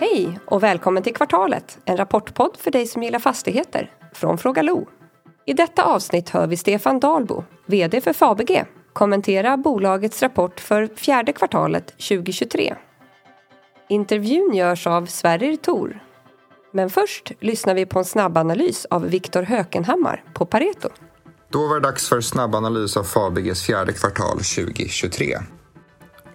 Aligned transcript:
Hej 0.00 0.40
och 0.46 0.62
välkommen 0.62 1.02
till 1.02 1.14
Kvartalet, 1.14 1.78
en 1.84 1.96
rapportpodd 1.96 2.56
för 2.58 2.70
dig 2.70 2.86
som 2.86 3.02
gillar 3.02 3.18
fastigheter 3.18 3.90
från 4.12 4.38
Fråga 4.38 4.62
Lo. 4.62 4.86
I 5.46 5.52
detta 5.52 5.82
avsnitt 5.82 6.28
hör 6.28 6.46
vi 6.46 6.56
Stefan 6.56 7.00
Dalbo, 7.00 7.44
VD 7.66 8.00
för 8.00 8.12
Fabege, 8.12 8.66
kommentera 8.92 9.56
bolagets 9.56 10.22
rapport 10.22 10.60
för 10.60 10.88
fjärde 10.96 11.32
kvartalet 11.32 11.86
2023. 11.86 12.74
Intervjun 13.88 14.54
görs 14.54 14.86
av 14.86 15.06
Sverrir 15.06 15.56
Thor. 15.56 16.00
Men 16.72 16.90
först 16.90 17.32
lyssnar 17.40 17.74
vi 17.74 17.86
på 17.86 17.98
en 17.98 18.04
snabbanalys 18.04 18.86
av 18.90 19.08
Viktor 19.08 19.42
Hökenhammar 19.42 20.24
på 20.34 20.46
Pareto. 20.46 20.88
Då 21.48 21.66
var 21.66 21.74
det 21.74 21.80
dags 21.80 22.08
för 22.08 22.20
snabbanalys 22.20 22.96
av 22.96 23.04
Fabeges 23.04 23.66
fjärde 23.66 23.92
kvartal 23.92 24.36
2023. 24.36 25.38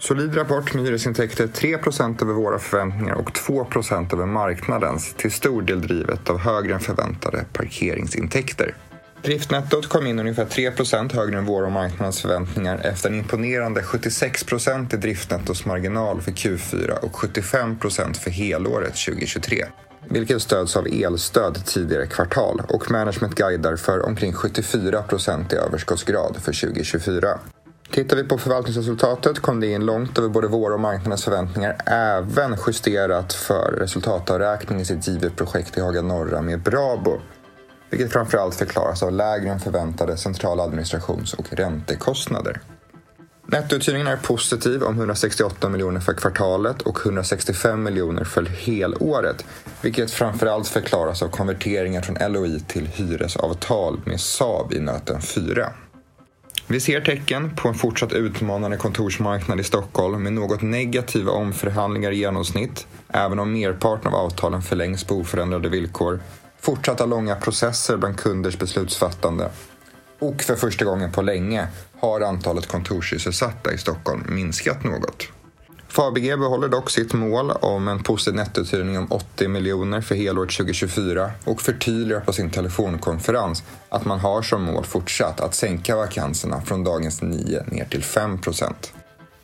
Solid 0.08 0.38
rapport 0.38 0.74
med 0.74 0.84
hyresintäkter 0.84 1.48
3% 1.48 2.22
över 2.22 2.34
våra 2.34 2.60
förväntningar 2.60 3.14
och 3.14 3.32
2% 3.32 4.14
över 4.14 4.26
marknadens, 4.26 5.14
till 5.14 5.32
stor 5.32 5.62
del 5.62 5.82
drivet 5.82 6.30
av 6.30 6.40
högre 6.40 6.74
än 6.74 6.80
förväntade 6.80 7.46
parkeringsintäkter. 7.54 8.76
Driftnettot 9.22 9.90
kom 9.90 10.08
in 10.08 10.20
ungefär 10.20 10.46
3% 10.46 11.14
högre 11.14 11.38
än 11.38 11.46
våra 11.46 11.66
och 11.66 11.72
marknadens 11.72 12.22
förväntningar 12.22 12.78
efter 12.84 13.10
en 13.10 13.16
imponerande 13.16 13.82
76% 13.82 14.94
i 14.94 14.98
driftnettosmarginal 14.98 16.22
för 16.22 16.32
Q4 16.32 16.92
och 16.92 17.16
75% 17.16 18.14
för 18.14 18.32
helåret 18.32 18.96
2023 19.06 19.66
vilket 20.10 20.42
stöds 20.42 20.76
av 20.76 20.88
elstöd 20.88 21.66
tidigare 21.66 22.08
kvartal 22.08 22.62
och 22.70 22.92
management 22.92 23.36
guidar 23.36 23.76
för 23.76 24.06
omkring 24.06 24.34
74% 24.34 25.54
i 25.54 25.58
överskottsgrad 25.58 26.36
för 26.36 26.62
2024. 26.62 27.40
Tittar 27.94 28.18
vi 28.18 28.24
på 28.24 28.38
förvaltningsresultatet 28.38 29.40
kom 29.40 29.60
det 29.60 29.68
in 29.68 29.86
långt 29.86 30.18
över 30.18 30.30
både 30.30 30.48
våra 30.48 30.74
och 30.74 30.80
marknadens 30.80 31.24
förväntningar, 31.24 31.78
även 31.86 32.58
justerat 32.68 33.34
för 33.34 33.72
resultatavräkning 33.72 34.80
i 34.80 34.86
sitt 34.86 35.08
givet 35.08 35.36
projekt 35.36 35.78
i 35.78 35.82
Haga 35.82 36.02
Norra 36.02 36.42
med 36.42 36.62
Brabo, 36.62 37.22
vilket 37.90 38.12
framförallt 38.12 38.56
förklaras 38.56 39.04
av 39.04 39.12
lägre 39.12 39.50
än 39.50 39.60
förväntade 39.60 40.18
centrala 40.18 40.64
administrations 40.64 41.34
och 41.34 41.54
räntekostnader. 41.54 42.62
Nettouthyrningen 43.48 44.08
är 44.08 44.18
positiv 44.18 44.84
om 44.84 44.98
168 44.98 45.70
miljoner 45.70 46.00
för 46.00 46.14
kvartalet 46.14 46.82
och 46.82 47.06
165 47.06 47.84
miljoner 47.84 48.24
för 48.24 48.46
helåret, 48.46 49.46
vilket 49.82 50.12
framförallt 50.12 50.68
förklaras 50.68 51.24
av 51.24 51.28
konverteringar 51.28 52.02
från 52.02 52.34
LOI 52.34 52.60
till 52.68 52.88
hyresavtal 52.88 54.02
med 54.06 54.20
Saab 54.20 54.74
i 54.74 54.80
nöten 54.80 55.22
4. 55.22 55.74
Vi 56.68 56.80
ser 56.80 57.02
tecken 57.02 57.56
på 57.56 57.68
en 57.68 57.76
fortsatt 57.76 58.14
utmanande 58.14 58.78
kontorsmarknad 58.78 59.60
i 59.60 59.64
Stockholm 59.64 60.24
med 60.24 60.34
något 60.34 60.62
negativa 60.62 61.32
omförhandlingar 61.32 62.12
i 62.12 62.18
genomsnitt, 62.18 62.88
även 63.08 63.40
om 63.40 63.54
merparten 63.54 64.14
av 64.14 64.16
avtalen 64.16 64.62
förlängs 64.62 65.04
på 65.04 65.16
oförändrade 65.16 65.70
villkor, 65.70 66.20
fortsatta 66.60 67.06
långa 67.06 67.36
processer 67.36 67.98
bland 67.98 68.18
kunders 68.18 68.58
beslutsfattande 68.58 69.50
och 70.20 70.42
för 70.42 70.56
första 70.56 70.86
gången 70.86 71.12
på 71.12 71.22
länge 71.22 71.68
har 72.00 72.22
antalet 72.22 72.68
kontorssysselsatta 72.68 73.74
i 73.74 73.78
Stockholm 73.78 74.24
minskat 74.30 74.84
något. 74.84 75.28
Fabege 75.94 76.38
behåller 76.38 76.68
dock 76.68 76.90
sitt 76.90 77.14
mål 77.14 77.52
om 77.52 77.88
en 77.88 78.04
positiv 78.04 78.36
nettouthyrning 78.36 78.98
om 78.98 79.08
80 79.12 79.48
miljoner 79.48 80.02
för 80.02 80.16
helåret 80.16 80.52
2024 80.52 81.32
och 81.44 81.62
förtydligar 81.62 82.20
på 82.20 82.34
sin 82.34 82.50
telefonkonferens 82.50 83.64
att 83.90 84.06
man 84.06 84.20
har 84.20 84.42
som 84.42 84.64
mål 84.64 84.86
fortsatt 84.86 85.42
att 85.42 85.56
sänka 85.56 85.96
vakanserna 85.96 86.62
från 86.62 86.84
dagens 86.84 87.22
9 87.22 87.64
ner 87.68 87.86
till 87.86 88.04
5 88.04 88.42
procent. 88.42 88.94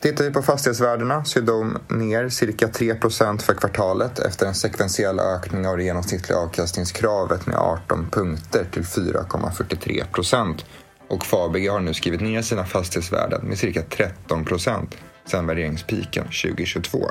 Tittar 0.00 0.24
vi 0.24 0.30
på 0.30 0.42
fastighetsvärdena 0.42 1.24
så 1.24 1.38
är 1.38 1.42
de 1.42 1.78
ner 1.88 2.28
cirka 2.28 2.66
3% 2.66 3.38
för 3.38 3.54
kvartalet 3.54 4.18
efter 4.18 4.46
en 4.46 4.54
sekventiell 4.54 5.20
ökning 5.20 5.66
av 5.66 5.76
det 5.76 5.84
genomsnittliga 5.84 6.38
avkastningskravet 6.38 7.46
med 7.46 7.56
18 7.56 8.10
punkter 8.10 8.66
till 8.72 8.82
4,43 8.82 10.04
procent. 10.12 10.64
Och 11.08 11.24
Fabege 11.24 11.70
har 11.70 11.80
nu 11.80 11.94
skrivit 11.94 12.20
ner 12.20 12.42
sina 12.42 12.64
fastighetsvärden 12.64 13.46
med 13.48 13.58
cirka 13.58 13.82
13 13.82 14.44
procent 14.44 14.96
sedan 15.30 15.46
värderingspiken 15.46 16.24
2022. 16.24 17.10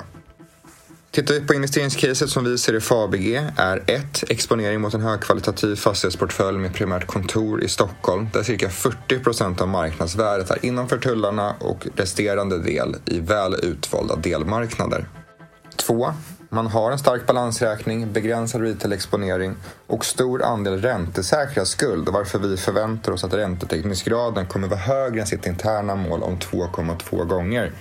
Tittar 1.11 1.33
vi 1.33 1.41
på 1.41 1.53
investeringscaset 1.53 2.29
som 2.29 2.43
vi 2.43 2.57
ser 2.57 2.75
i 2.75 2.79
Fabege 2.79 3.53
är 3.57 3.83
1. 3.87 4.23
Exponering 4.29 4.81
mot 4.81 4.93
en 4.93 5.01
högkvalitativ 5.01 5.75
fastighetsportfölj 5.75 6.57
med 6.57 6.73
primärt 6.73 7.07
kontor 7.07 7.63
i 7.63 7.67
Stockholm 7.67 8.27
där 8.33 8.43
cirka 8.43 8.69
40 8.69 9.19
procent 9.19 9.61
av 9.61 9.67
marknadsvärdet 9.67 10.51
är 10.51 10.65
innanför 10.65 10.97
tullarna 10.97 11.55
och 11.59 11.87
resterande 11.95 12.63
del 12.63 12.95
i 13.05 13.19
väl 13.19 13.55
utvalda 13.63 14.15
delmarknader. 14.15 15.05
2. 15.75 16.13
Man 16.49 16.67
har 16.67 16.91
en 16.91 16.99
stark 16.99 17.27
balansräkning, 17.27 18.13
begränsad 18.13 18.61
retail-exponering 18.61 19.55
och 19.87 20.05
stor 20.05 20.43
andel 20.43 20.81
räntesäkrad 20.81 21.67
skuld 21.67 22.09
varför 22.09 22.39
vi 22.39 22.57
förväntar 22.57 23.11
oss 23.11 23.23
att 23.23 23.33
räntetäckningsgraden 23.33 24.47
kommer 24.47 24.67
vara 24.67 24.79
högre 24.79 25.21
än 25.21 25.27
sitt 25.27 25.47
interna 25.47 25.95
mål 25.95 26.23
om 26.23 26.37
2,2 26.37 27.25
gånger 27.25 27.71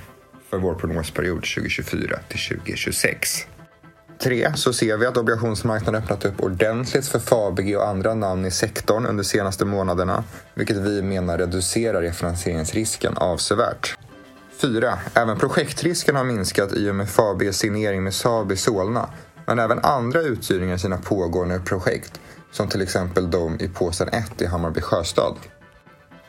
för 0.51 0.59
vår 0.59 0.75
prognosperiod 0.75 1.43
2024 1.43 2.19
till 2.29 2.57
2026. 2.59 3.47
3. 4.19 4.53
Så 4.55 4.73
ser 4.73 4.97
vi 4.97 5.07
att 5.07 5.17
obligationsmarknaden 5.17 6.03
öppnat 6.03 6.25
upp 6.25 6.41
ordentligt 6.41 7.07
för 7.07 7.19
Fabege 7.19 7.77
och 7.77 7.89
andra 7.89 8.15
namn 8.15 8.45
i 8.45 8.51
sektorn 8.51 9.07
under 9.07 9.23
de 9.23 9.29
senaste 9.29 9.65
månaderna, 9.65 10.25
vilket 10.55 10.77
vi 10.77 11.03
menar 11.03 11.39
reducerar 11.39 12.03
refinansieringsrisken 12.03 13.17
avsevärt. 13.17 13.97
4. 14.61 14.99
Även 15.15 15.39
projektrisken 15.39 16.17
har 16.17 16.25
minskat 16.25 16.73
i 16.73 16.91
och 16.91 16.95
med 16.95 17.09
Fabeges 17.09 17.59
signering 17.59 18.03
med 18.03 18.15
Saab 18.15 18.53
i 18.53 18.57
Solna, 18.57 19.11
men 19.47 19.59
även 19.59 19.79
andra 19.79 20.21
uthyrningar 20.21 20.75
i 20.75 20.79
sina 20.79 20.97
pågående 20.97 21.61
projekt, 21.61 22.21
som 22.53 22.69
till 22.69 22.83
exempel 22.83 23.31
de 23.31 23.61
i 23.61 23.69
påsen 23.69 24.09
1 24.09 24.43
i 24.43 24.47
Hammarby 24.47 24.81
Sjöstad. 24.81 25.37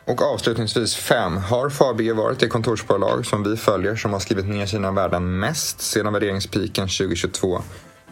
Och 0.10 0.22
avslutningsvis 0.22 0.96
5. 0.96 1.38
Har 1.38 1.70
Fabege 1.70 2.14
varit 2.14 2.40
det 2.40 2.48
kontorsbolag 2.48 3.26
som 3.26 3.44
vi 3.44 3.58
följer 3.58 3.96
som 3.96 4.14
har 4.14 4.20
skrivit 4.20 4.48
ner 4.48 4.66
sina 4.66 4.92
värden 4.92 5.40
mest 5.40 5.82
sedan 5.82 6.14
värderingspiken 6.14 6.88
2022? 6.88 7.62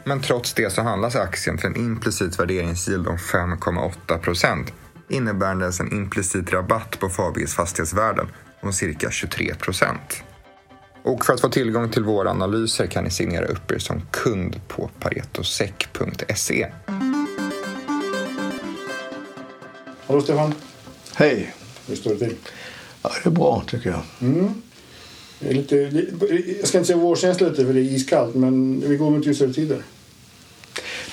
Men 0.04 0.22
trots 0.22 0.54
det 0.54 0.74
så 0.74 0.82
handlas 0.82 1.16
aktien 1.16 1.58
för 1.58 1.68
en 1.68 1.76
implicit 1.76 2.40
värderingsyield 2.40 3.08
om 3.08 3.18
5,8 3.18 4.18
procent 4.18 4.74
innebärandes 5.10 5.80
en 5.80 5.94
implicit 5.94 6.54
rabatt 6.54 7.00
på 7.00 7.10
Fabeges 7.10 7.56
fastighetsvärden 7.56 8.28
om 8.62 8.74
cirka 8.74 9.12
23 9.12 9.56
procent. 9.56 10.24
Och 11.04 11.26
för 11.26 11.34
att 11.34 11.42
få 11.42 11.50
tillgång 11.50 11.90
till 11.90 12.04
våra 12.04 12.30
analyser 12.30 12.88
kan 12.88 13.04
ni 13.04 13.10
signera 13.10 13.46
upp 13.46 13.72
er 13.72 13.80
som 13.80 14.02
kund 14.12 14.62
på 14.68 14.90
paretosec.se. 15.00 16.68
Hallå 20.08 20.22
Stefan! 20.22 20.54
Hej! 21.16 21.57
Hur 21.88 21.96
står 21.96 22.12
det 22.12 22.18
till? 22.18 22.36
Ja, 23.04 23.12
det 23.24 23.30
är 23.30 23.32
bra 23.32 23.64
tycker 23.68 23.90
jag. 23.90 24.02
Mm. 24.22 24.54
Det 25.40 25.50
är 25.50 25.54
lite, 25.54 25.76
jag 26.60 26.68
ska 26.68 26.78
inte 26.78 26.88
säga 26.88 26.98
vårkänsla 26.98 27.50
lite 27.50 27.66
för 27.66 27.74
det 27.74 27.80
är 27.80 27.84
iskallt 27.84 28.36
men 28.36 28.84
vi 28.88 28.98
går 28.98 29.10
mot 29.10 29.26
ljusare 29.26 29.54
tider. 29.54 29.82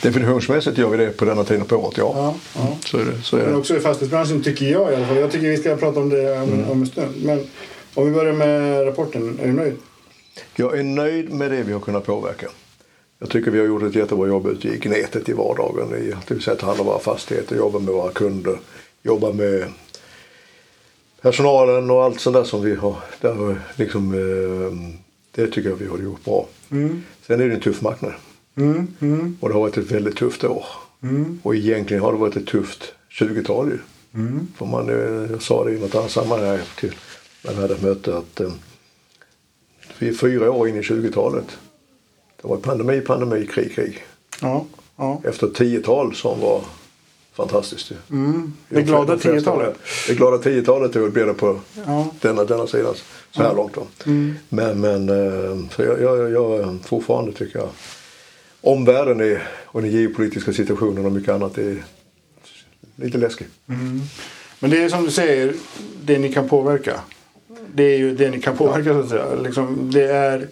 Definitionsmässigt 0.03 0.79
gör 0.79 0.89
vi 0.89 0.97
det 0.97 1.11
på 1.11 1.25
denna 1.25 1.45
tiden 1.45 1.65
på 1.65 1.77
året, 1.77 1.97
ja. 1.97 2.13
ja, 2.17 2.35
ja. 2.55 2.77
Så 2.85 2.99
är 2.99 3.05
det. 3.05 3.23
Så 3.23 3.37
är 3.37 3.43
men 3.43 3.53
det. 3.53 3.59
också 3.59 3.77
i 3.77 3.81
fastighetsbranschen 3.81 4.43
tycker 4.43 4.67
jag 4.67 4.93
i 4.93 4.95
alla 4.95 5.07
fall. 5.07 5.17
Jag 5.17 5.33
tycker 5.33 5.49
vi 5.49 5.57
ska 5.57 5.77
prata 5.77 6.01
om 6.01 6.09
det 6.09 6.33
om, 6.33 6.53
mm. 6.53 6.71
om 6.71 6.81
en 6.81 6.87
stund. 6.87 7.15
Men 7.25 7.47
om 7.95 8.07
vi 8.07 8.11
börjar 8.11 8.33
med 8.33 8.87
rapporten, 8.87 9.39
är 9.43 9.47
du 9.47 9.53
nöjd? 9.53 9.75
Jag 10.57 10.79
är 10.79 10.83
nöjd 10.83 11.33
med 11.33 11.51
det 11.51 11.63
vi 11.63 11.73
har 11.73 11.81
kunnat 11.81 12.07
påverka. 12.07 12.47
Jag 13.19 13.31
tycker 13.31 13.51
vi 13.51 13.59
har 13.59 13.67
gjort 13.67 13.83
ett 13.83 13.95
jättebra 13.95 14.29
jobb 14.29 14.47
ute 14.47 14.69
i 14.69 14.89
nätet 14.89 15.29
i 15.29 15.33
vardagen. 15.33 16.09
I 16.09 16.13
att 16.13 16.31
vi 16.31 16.41
sätter 16.41 16.67
hand 16.67 16.81
om 16.81 16.87
våra 16.87 16.99
fastigheter, 16.99 17.57
jobbar 17.57 17.81
med 17.81 17.95
våra 17.95 18.13
kunder, 18.13 18.59
jobbar 19.03 19.33
med 19.33 19.65
personalen 21.25 21.91
och 21.91 22.05
allt 22.05 22.21
sånt 22.21 22.37
där 22.37 22.45
som 22.45 22.63
vi 22.63 22.75
har. 22.75 22.97
Där 23.21 23.61
liksom, 23.77 24.15
eh, 24.15 24.91
det 25.31 25.47
tycker 25.47 25.69
jag 25.69 25.77
vi 25.77 25.87
har 25.87 25.99
gjort 25.99 26.25
bra. 26.25 26.47
Mm. 26.71 27.03
Sen 27.27 27.41
är 27.41 27.49
det 27.49 27.55
en 27.55 27.61
tuff 27.61 27.83
marknad. 27.83 28.13
Mm. 28.57 28.87
Mm. 29.01 29.39
Och 29.41 29.49
det 29.49 29.55
har 29.55 29.61
varit 29.61 29.77
ett 29.77 29.91
väldigt 29.91 30.17
tufft 30.17 30.45
år. 30.45 30.67
Mm. 31.03 31.41
Och 31.43 31.55
egentligen 31.55 32.03
har 32.03 32.13
det 32.13 32.19
varit 32.19 32.37
ett 32.37 32.47
tufft 32.47 32.95
20-tal 33.11 33.69
ju. 33.69 33.79
Mm. 34.21 34.49
För 34.57 34.67
man, 34.67 34.89
eh, 34.89 35.31
jag 35.31 35.43
sa 35.43 35.65
det 35.65 35.73
i 35.73 35.81
något 35.81 35.95
annat 35.95 36.11
sammanhang 36.11 36.59
till 36.79 36.95
när 37.45 37.55
vi 37.55 37.61
hade 37.61 37.75
ett 37.75 37.83
möte 37.83 38.17
att 38.17 38.41
eh, 38.41 38.53
vi 39.99 40.09
är 40.09 40.15
fyra 40.15 40.51
år 40.51 40.69
in 40.69 40.77
i 40.77 40.81
20-talet. 40.81 41.59
Det 42.43 42.49
var 42.49 42.57
pandemi, 42.57 43.01
pandemi, 43.01 43.47
krig, 43.47 43.75
krig. 43.75 44.05
Ja, 44.41 44.67
ja. 44.97 45.21
Efter 45.25 45.47
tiotal 45.47 46.15
som 46.15 46.41
var 46.41 46.65
fantastiskt 47.37 47.91
ju. 47.91 47.97
Mm. 48.11 48.53
Det 48.69 48.83
glada 48.83 49.19
tiotalet. 49.19 49.75
Det 50.09 50.15
glada 50.15 50.39
tiotalet 50.39 51.13
blir 51.13 51.27
det 51.27 51.35
på 51.35 51.61
ja. 51.87 52.09
denna, 52.21 52.45
denna 52.45 52.67
sidan 52.67 52.95
så 53.31 53.43
här 53.43 53.49
ja. 53.49 53.55
långt. 53.55 54.07
Mm. 54.07 54.35
Men, 54.49 54.81
men 54.81 55.09
eh, 55.09 55.69
så 55.77 55.83
jag, 55.83 56.01
jag, 56.01 56.31
jag 56.31 56.79
fortfarande 56.85 57.33
tycker 57.33 57.59
jag 57.59 57.69
omvärlden 58.65 59.21
är, 59.21 59.49
och 59.65 59.83
den 59.83 59.91
geopolitiska 59.91 60.53
situationen 60.53 61.07
och 61.07 61.13
mycket 61.13 61.35
annat 61.35 61.59
är 61.59 61.85
lite 62.97 63.19
läskig. 63.19 63.47
Mm. 63.69 64.01
Men 64.61 64.71
det 64.71 64.83
är 64.85 64.89
som 64.89 65.05
du 65.05 65.11
säger, 65.11 65.55
det 66.05 66.19
ni 66.19 66.33
kan 66.33 66.49
påverka. 66.49 67.01
Det 67.75 67.83
är 67.83 67.99
ju 67.99 68.15
det 68.15 68.31
ni 68.31 68.41
kan 68.41 68.57
påverka 68.57 68.93
så 68.93 69.01
att 69.01 69.09
säga. 69.09 69.35
Liksom, 69.35 69.91
det 69.93 70.05
är 70.05 70.49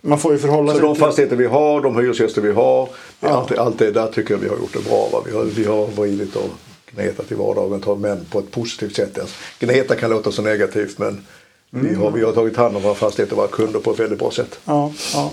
man 0.00 0.18
får 0.18 0.32
ju 0.32 0.38
förhålla 0.38 0.72
Så 0.72 0.78
sig 0.78 0.86
de 0.86 0.94
till... 0.94 1.04
fastigheter 1.04 1.36
vi 1.36 1.46
har, 1.46 1.80
de 1.80 1.96
hyresgäster 1.96 2.40
vi 2.42 2.52
har, 2.52 2.88
allt, 3.20 3.58
allt 3.58 3.78
det 3.78 3.90
där 3.90 4.06
tycker 4.06 4.34
jag 4.34 4.38
vi 4.38 4.48
har 4.48 4.56
gjort 4.56 4.72
det 4.72 4.84
bra. 4.88 5.08
Va? 5.12 5.22
Vi 5.26 5.32
har, 5.32 5.44
vi 5.44 5.64
har 5.64 5.86
vridit 5.86 6.36
och 6.36 6.50
gnetat 6.90 7.32
i 7.32 7.34
vardagen, 7.34 8.00
men 8.00 8.24
på 8.24 8.38
ett 8.38 8.50
positivt 8.50 8.96
sätt. 8.96 9.18
Alltså, 9.18 9.36
gneta 9.58 9.94
kan 9.94 10.10
låta 10.10 10.32
så 10.32 10.42
negativt 10.42 10.98
men 10.98 11.26
vi, 11.70 11.94
har, 11.94 12.10
vi 12.10 12.24
har 12.24 12.32
tagit 12.32 12.56
hand 12.56 12.76
om 12.76 12.82
våra 12.82 12.94
fastigheter 12.94 13.32
och 13.32 13.38
våra 13.38 13.48
kunder 13.48 13.80
på 13.80 13.90
ett 13.90 14.00
väldigt 14.00 14.18
bra 14.18 14.30
sätt. 14.30 14.60
Ja, 14.64 14.92
ja. 15.14 15.32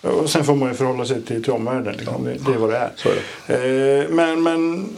Och 0.00 0.30
sen 0.30 0.44
får 0.44 0.54
man 0.54 0.68
ju 0.68 0.74
förhålla 0.74 1.04
sig 1.04 1.22
till, 1.22 1.42
till 1.44 1.52
omvärlden. 1.52 1.94
Liksom. 1.96 2.24
Det, 2.24 2.32
det 2.46 2.52
är 2.52 2.58
vad 2.58 2.70
det 2.70 2.76
är. 2.76 2.92
Är 3.46 4.02
Eh, 4.02 4.08
men, 4.08 4.42
men 4.42 4.88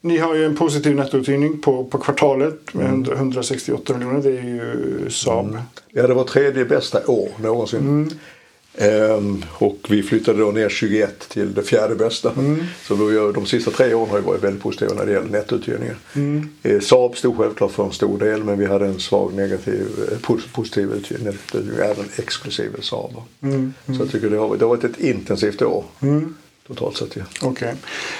ni 0.00 0.18
har 0.18 0.34
ju 0.34 0.44
en 0.44 0.56
positiv 0.56 0.96
nettouthyrning 0.96 1.58
på, 1.60 1.84
på 1.84 1.98
kvartalet 1.98 2.74
med 2.74 2.86
100 2.86 3.12
168 3.14 3.94
miljoner. 3.98 4.22
Det 4.22 4.38
är 4.38 4.42
ju 4.42 5.10
Saab. 5.10 5.58
Ja, 5.92 6.06
det 6.06 6.14
var 6.14 6.24
tredje 6.24 6.64
bästa 6.64 7.06
år 7.06 7.28
någonsin. 7.42 7.80
Mm. 7.80 8.08
Ehm, 8.78 9.44
och 9.52 9.78
vi 9.88 10.02
flyttade 10.02 10.38
då 10.38 10.50
ner 10.50 10.68
21 10.68 11.28
till 11.28 11.54
det 11.54 11.62
fjärde 11.62 11.94
bästa. 11.94 12.32
Mm. 12.38 12.64
Så 12.82 12.96
har- 12.96 13.32
de 13.32 13.46
sista 13.46 13.70
tre 13.70 13.94
åren 13.94 14.10
har 14.10 14.18
ju 14.18 14.24
varit 14.24 14.44
väldigt 14.44 14.62
positiva 14.62 14.94
när 14.94 15.06
det 15.06 15.12
gäller 15.12 15.28
nettouthyrningen. 15.30 15.96
Mm. 16.14 16.48
Eh, 16.62 16.80
Saab 16.80 17.16
stod 17.16 17.36
självklart 17.36 17.70
för 17.72 17.84
en 17.84 17.92
stor 17.92 18.18
del 18.18 18.44
men 18.44 18.58
vi 18.58 18.66
hade 18.66 18.86
en 18.86 19.00
svag 19.00 19.34
negativ, 19.34 19.86
eh, 20.12 20.18
pos- 20.18 20.52
positiv 20.54 20.92
uthyrning, 20.92 21.34
även 21.82 22.04
exklusive 22.16 22.82
Saab. 22.82 23.12
Mm. 23.42 23.74
Så 23.86 23.92
jag 23.92 24.10
tycker 24.10 24.30
det 24.30 24.36
har, 24.36 24.56
det 24.56 24.64
har 24.64 24.68
varit 24.76 24.84
ett 24.84 25.00
intensivt 25.00 25.62
år. 25.62 25.84
Totalt 26.66 26.96
sett 26.96 27.16
ja. 27.16 27.22
Okej. 27.42 27.74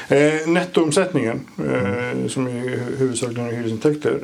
Eh, 0.08 0.48
nettoomsättningen, 0.48 1.40
eh, 1.58 2.28
som 2.28 2.46
är 2.46 2.50
hu- 2.50 2.96
huvudsakligen 2.98 3.50
hyresintäkter, 3.50 4.19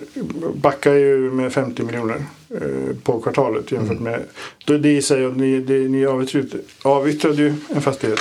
backar 0.54 0.92
ju 0.94 1.16
med 1.30 1.52
50 1.52 1.82
miljoner 1.82 2.24
eh, 2.54 2.96
på 3.02 3.20
kvartalet 3.20 3.72
jämfört 3.72 3.98
Mm. 4.00 4.12
med... 4.12 4.22
Det 4.80 4.88
i 4.88 5.02
sig 5.02 5.32
ni, 5.32 5.60
det, 5.60 5.78
ni 5.78 6.06
avyttrade, 6.06 6.46
avyttrade 6.82 7.36
ju 7.42 7.54
en 7.74 7.82
fastighet 7.82 8.20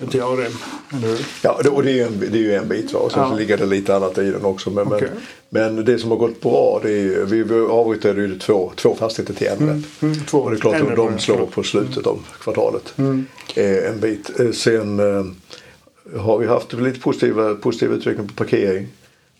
eller 0.00 1.06
hur? 1.06 1.26
Ja, 1.42 1.60
det, 1.62 1.68
och 1.68 1.82
det 1.82 1.90
är 1.90 1.94
ju 1.94 2.02
en, 2.02 2.20
det 2.20 2.26
är 2.38 2.42
ju 2.42 2.54
en 2.54 2.68
bit. 2.68 2.92
Va? 2.92 3.00
Och 3.00 3.12
sen 3.12 3.22
Ja. 3.22 3.30
så 3.30 3.36
ligger 3.36 3.56
det 3.56 3.66
lite 3.66 3.96
annat 3.96 4.18
i 4.18 4.30
den 4.30 4.44
också. 4.44 4.70
Men, 4.70 4.86
Okej. 4.86 5.08
men, 5.48 5.74
men 5.74 5.84
det 5.84 5.98
som 5.98 6.10
har 6.10 6.18
gått 6.18 6.40
bra, 6.40 6.80
det 6.82 6.88
är 6.90 6.96
ju, 7.02 7.24
vi 7.24 7.54
avyttrade 7.54 8.20
ju 8.20 8.38
två, 8.38 8.72
två 8.76 8.94
fastigheter 8.94 9.34
till 9.34 9.46
en 9.46 9.68
rätt. 9.68 10.02
Mm, 10.02 10.14
två. 10.26 10.38
Och 10.38 10.50
det 10.50 10.56
är 10.56 10.60
klart 10.60 10.80
att 10.80 10.96
de 10.96 11.18
slår 11.18 11.46
på 11.46 11.62
slutet 11.62 12.06
av 12.06 12.18
kvartalet. 12.40 12.94
Mm. 12.96 13.26
Eh, 13.54 13.90
en 13.90 14.00
bit. 14.00 14.40
Eh, 14.40 14.50
sen 14.50 15.00
eh, 15.00 16.20
har 16.20 16.38
vi 16.38 16.46
haft 16.46 16.72
lite 16.72 17.00
positiva, 17.00 17.54
positiv 17.54 17.92
utveckling 17.92 18.28
på 18.28 18.34
parkering. 18.34 18.88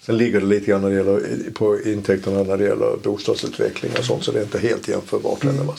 Sen 0.03 0.19
ligger 0.19 0.41
det 0.41 0.47
lite 0.47 0.67
grann 0.67 0.81
när 0.83 0.91
det 0.91 0.97
gäller, 0.97 1.51
på 1.55 1.81
intäkterna 1.81 2.43
när 2.43 2.57
det 2.57 2.65
gäller 2.65 2.97
bostadsutveckling 3.03 3.93
och 3.99 4.05
sånt. 4.05 4.25
Så 4.25 4.33
det 4.33 4.39
är 4.39 4.43
inte 4.43 4.59
helt 4.59 4.89
jämförbart 4.89 5.45
heller. 5.45 5.65
va. 5.65 5.75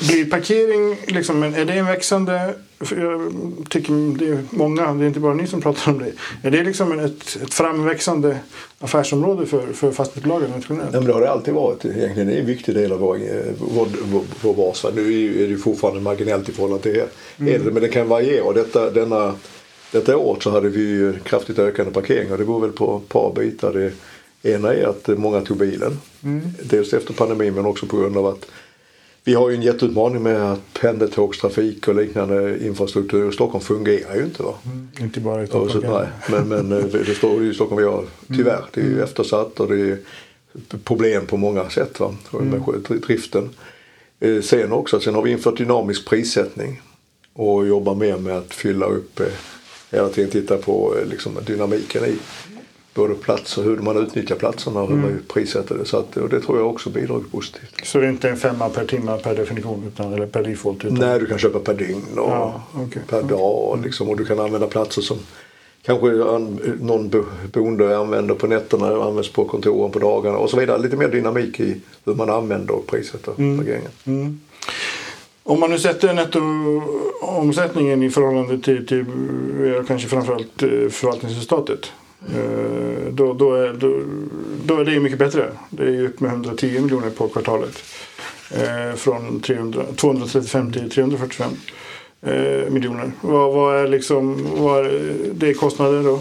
Blir 0.00 0.30
parkering, 0.30 0.96
liksom, 1.06 1.42
är 1.42 1.64
det 1.64 1.72
en 1.72 1.86
växande... 1.86 2.54
Jag 2.90 3.32
tycker 3.70 4.18
det 4.18 4.28
är 4.28 4.44
många, 4.50 4.94
det 4.94 5.04
är 5.04 5.08
inte 5.08 5.20
bara 5.20 5.34
ni 5.34 5.46
som 5.46 5.60
pratar 5.60 5.92
om 5.92 5.98
det. 5.98 6.12
Är 6.48 6.50
det 6.50 6.62
liksom 6.64 6.98
ett, 6.98 7.38
ett 7.42 7.54
framväxande 7.54 8.38
affärsområde 8.78 9.46
för, 9.46 9.66
för 9.72 9.92
fastighetsbolagen 9.92 10.50
nationellt? 10.50 10.90
Ja, 10.92 10.98
men 11.00 11.06
det 11.06 11.12
har 11.12 11.20
det 11.20 11.30
alltid 11.30 11.54
varit. 11.54 11.84
Egentligen 11.84 12.28
det 12.28 12.34
är 12.34 12.40
en 12.40 12.46
viktig 12.46 12.74
del 12.74 12.92
av 12.92 12.98
vår, 12.98 13.20
vår, 13.58 13.88
vår, 14.02 14.22
vår 14.42 14.54
bas. 14.54 14.86
Nu 14.94 15.02
är 15.02 15.42
det 15.42 15.50
ju 15.50 15.58
fortfarande 15.58 16.00
marginellt 16.00 16.48
i 16.48 16.52
förhållande 16.52 16.82
till 16.82 17.02
det, 17.36 17.72
men 17.72 17.82
det 17.82 17.88
kan 17.88 18.08
variera. 18.08 18.52
Detta, 18.52 18.90
denna, 18.90 19.34
detta 19.92 20.16
år 20.16 20.38
så 20.40 20.50
hade 20.50 20.68
vi 20.68 20.80
ju 20.80 21.18
kraftigt 21.18 21.58
ökande 21.58 21.92
parkeringar. 21.92 22.38
Det 22.38 22.44
beror 22.44 22.60
väl 22.60 22.72
på 22.72 23.00
ett 23.04 23.08
par 23.08 23.34
bitar. 23.34 23.92
Det 24.42 24.50
ena 24.50 24.74
är 24.74 24.86
att 24.86 25.18
många 25.18 25.40
tog 25.40 25.56
bilen. 25.56 25.98
Dels 26.62 26.92
efter 26.92 27.14
pandemin 27.14 27.54
men 27.54 27.66
också 27.66 27.86
på 27.86 27.96
grund 27.96 28.16
av 28.16 28.26
att 28.26 28.46
vi 29.24 29.34
har 29.34 29.50
ju 29.50 29.56
en 29.56 29.62
jätteutmaning 29.62 30.22
med 30.22 30.52
att 30.52 30.60
pendeltågstrafik 30.80 31.88
och 31.88 31.94
liknande 31.94 32.66
infrastruktur 32.66 33.30
i 33.30 33.32
Stockholm 33.32 33.64
fungerar 33.64 34.16
ju 34.16 34.22
inte. 34.22 34.42
Va? 34.42 34.54
Inte 35.00 35.20
bara 35.20 35.42
i 35.42 35.46
Ja, 35.52 35.64
så, 35.64 35.68
Stockholm. 35.68 36.06
nej, 36.28 36.40
men, 36.44 36.68
men 36.68 36.78
eh, 36.78 36.84
det 36.84 37.14
står 37.14 37.42
ju 37.42 37.50
i 37.50 37.54
Stockholm 37.54 37.82
vi 37.82 37.88
har 37.88 38.04
tyvärr. 38.36 38.64
Det 38.74 38.80
är 38.80 38.84
ju 38.84 39.02
eftersatt 39.02 39.60
och 39.60 39.68
det 39.68 39.80
är 39.80 39.98
problem 40.84 41.26
på 41.26 41.36
många 41.36 41.70
sätt 41.70 42.00
va? 42.00 42.14
med 42.30 42.42
mm. 42.42 43.00
driften. 43.06 43.50
Eh, 44.20 44.40
Sen 44.40 44.72
också, 44.72 45.00
sen 45.00 45.14
har 45.14 45.22
vi 45.22 45.30
infört 45.30 45.56
dynamisk 45.56 46.08
prissättning 46.08 46.82
och 47.32 47.66
jobbar 47.66 47.94
mer 47.94 48.16
med 48.16 48.38
att 48.38 48.54
fylla 48.54 48.86
upp, 48.86 49.20
eh, 49.20 49.26
hela 49.90 50.08
tiden 50.08 50.30
titta 50.30 50.56
på 50.56 50.94
eh, 50.98 51.06
liksom, 51.08 51.38
dynamiken 51.46 52.04
i 52.04 52.16
både 52.94 53.14
plats 53.14 53.58
och 53.58 53.64
hur 53.64 53.76
man 53.76 53.96
utnyttjar 53.96 54.36
platserna 54.36 54.80
och 54.82 54.88
hur 54.88 54.96
man 54.96 55.22
prissätter 55.28 55.74
det. 55.74 55.84
Så 55.84 55.96
att, 55.96 56.16
och 56.16 56.28
det 56.28 56.40
tror 56.40 56.58
jag 56.58 56.70
också 56.70 56.90
bidrar 56.90 57.20
positivt. 57.30 57.80
Så 57.86 57.98
det 57.98 58.06
är 58.06 58.10
inte 58.10 58.28
en 58.28 58.36
femma 58.36 58.68
per 58.68 58.84
timme 58.84 59.18
per 59.22 59.34
definition 59.34 59.84
utan, 59.86 60.12
eller 60.12 60.26
per 60.26 60.42
default? 60.42 60.84
Utan, 60.84 60.98
Nej, 60.98 61.18
du 61.20 61.26
kan 61.26 61.38
köpa 61.38 61.58
per 61.58 61.74
dygn 61.74 62.18
och 62.18 62.30
Ja, 62.30 62.62
okej. 62.74 63.02
per 63.08 63.22
dag. 63.22 63.80
Liksom, 63.84 64.08
och 64.08 64.16
du 64.16 64.24
kan 64.24 64.40
använda 64.40 64.66
platser 64.66 65.02
som 65.02 65.18
kanske 65.82 66.24
an, 66.24 66.60
någon 66.80 67.08
bo, 67.08 67.24
boende 67.52 67.98
använder 67.98 68.34
på 68.34 68.46
nätterna 68.46 68.92
och 68.92 69.04
används 69.04 69.32
på 69.32 69.44
kontoren 69.44 69.90
på 69.90 69.98
dagarna 69.98 70.38
och 70.38 70.50
så 70.50 70.60
vidare. 70.60 70.78
Lite 70.78 70.96
mer 70.96 71.08
dynamik 71.08 71.60
i 71.60 71.76
hur 72.04 72.14
man 72.14 72.30
använder 72.30 72.74
och 72.74 72.86
prissätter 72.86 73.32
parkeringen. 73.56 74.40
Om 75.50 75.60
man 75.60 75.70
nu 75.70 75.78
sätter 75.78 76.14
nettoomsättningen 76.14 78.02
i 78.02 78.10
förhållande 78.10 78.58
till, 78.58 78.86
till 78.86 79.00
eh, 79.00 79.84
kanske 79.86 80.08
framförallt 80.08 80.62
eh, 80.62 80.68
förvaltningsresultatet. 80.90 81.92
mm. 82.34 83.16
Då, 83.16 83.32
då, 83.32 83.54
är, 83.54 83.72
då, 83.72 84.00
då 84.64 84.80
är 84.80 84.84
det 84.84 84.92
ju 84.92 85.00
mycket 85.00 85.18
bättre. 85.18 85.50
Det 85.70 85.82
är 85.82 85.90
ju 85.90 86.06
upp 86.08 86.20
med 86.20 86.30
110 86.30 86.80
miljoner 86.80 87.10
på 87.10 87.28
kvartalet. 87.28 87.82
Eh, 88.50 88.96
Från 88.96 89.40
300, 89.40 89.82
235 89.96 90.72
till 90.72 90.90
345 90.90 91.50
eh, 92.22 92.70
miljoner. 92.70 93.12
Vad, 93.20 93.54
vad 93.54 93.76
är 93.76 93.88
liksom, 93.88 94.46
vad 94.56 94.86
är, 94.86 95.14
det 95.32 95.50
är 95.50 95.54
kostnader 95.54 96.02
då? 96.02 96.20